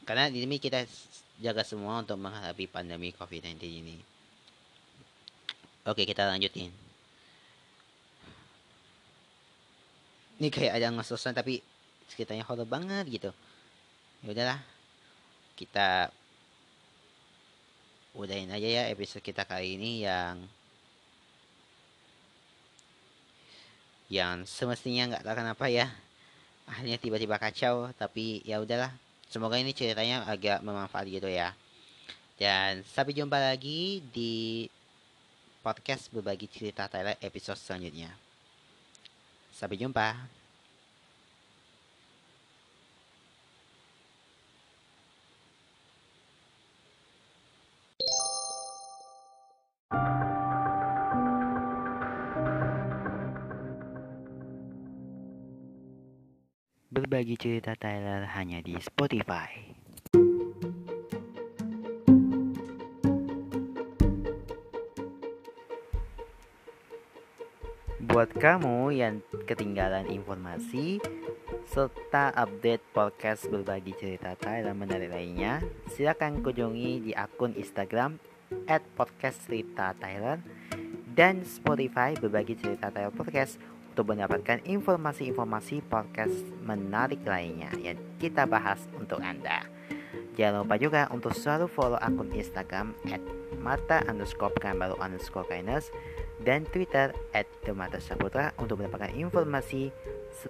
Karena 0.04 0.28
sini 0.28 0.56
kita 0.60 0.84
jaga 1.40 1.62
semua 1.64 2.00
untuk 2.00 2.16
menghadapi 2.20 2.64
pandemi 2.68 3.12
COVID-19 3.14 3.60
ini. 3.64 3.96
Oke, 5.88 6.04
kita 6.04 6.28
lanjutin. 6.28 6.68
Ini 10.38 10.48
kayak 10.54 10.78
ada 10.78 10.94
ngos 10.94 11.10
tapi 11.34 11.64
sekitarnya 12.12 12.46
horror 12.46 12.68
banget 12.68 13.08
gitu. 13.10 13.30
Ya 14.22 14.28
udahlah. 14.36 14.60
Kita 15.58 16.12
udahin 18.18 18.50
aja 18.50 18.66
ya 18.66 18.82
episode 18.90 19.22
kita 19.22 19.46
kali 19.46 19.78
ini 19.78 20.02
yang 20.02 20.42
yang 24.10 24.42
semestinya 24.42 25.14
nggak 25.14 25.22
tahu 25.22 25.36
kenapa 25.38 25.64
ya 25.70 25.86
akhirnya 26.66 26.98
tiba-tiba 26.98 27.38
kacau 27.38 27.94
tapi 27.94 28.42
ya 28.42 28.58
udahlah 28.58 28.90
semoga 29.30 29.56
ini 29.56 29.70
ceritanya 29.70 30.26
agak 30.26 30.60
bermanfaat 30.66 31.06
gitu 31.06 31.30
ya 31.30 31.54
dan 32.38 32.82
sampai 32.86 33.14
jumpa 33.14 33.38
lagi 33.38 34.02
di 34.10 34.66
podcast 35.58 36.08
berbagi 36.14 36.46
cerita 36.46 36.86
Thailand 36.86 37.18
episode 37.18 37.58
selanjutnya. 37.58 38.14
Sampai 39.50 39.74
jumpa. 39.74 40.37
Berbagi 56.98 57.38
cerita 57.38 57.78
Tyler 57.78 58.26
hanya 58.34 58.58
di 58.58 58.74
Spotify. 58.82 59.70
Buat 68.02 68.34
kamu 68.34 68.98
yang 68.98 69.22
ketinggalan 69.46 70.10
informasi 70.10 70.98
serta 71.70 72.34
update 72.34 72.82
podcast 72.90 73.46
berbagi 73.46 73.94
cerita 73.94 74.34
Thailand 74.34 74.82
menarik 74.82 75.14
lainnya, 75.14 75.62
silakan 75.94 76.42
kunjungi 76.42 77.06
di 77.06 77.14
akun 77.14 77.54
Instagram 77.54 78.18
at 78.66 78.82
podcast 78.98 79.46
cerita 79.46 79.94
Thailand 80.02 80.42
dan 81.14 81.46
Spotify 81.46 82.18
berbagi 82.18 82.58
cerita 82.58 82.90
Thailand 82.90 83.14
podcast 83.14 83.77
untuk 83.98 84.14
mendapatkan 84.14 84.62
informasi-informasi 84.62 85.82
podcast 85.90 86.46
menarik 86.62 87.18
lainnya 87.26 87.66
yang 87.82 87.98
kita 88.22 88.46
bahas 88.46 88.78
untuk 88.94 89.18
Anda. 89.18 89.66
Jangan 90.38 90.62
lupa 90.62 90.78
juga 90.78 91.10
untuk 91.10 91.34
selalu 91.34 91.66
follow 91.66 91.98
akun 91.98 92.30
Instagram 92.30 92.94
at 93.10 93.18
mata 93.58 94.06
underscore 94.06 94.54
baru 94.54 94.94
underscore 95.02 95.50
kindness 95.50 95.90
dan 96.46 96.62
Twitter 96.70 97.10
at 97.34 97.50
Demata 97.66 97.98
Saputra 97.98 98.54
untuk 98.62 98.78
mendapatkan 98.78 99.18
informasi 99.18 99.90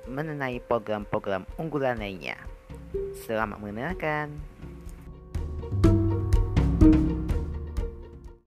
mengenai 0.04 0.60
program-program 0.68 1.48
unggulan 1.56 1.96
lainnya. 1.96 2.36
Selamat 3.24 3.64
mendengarkan. 3.64 4.57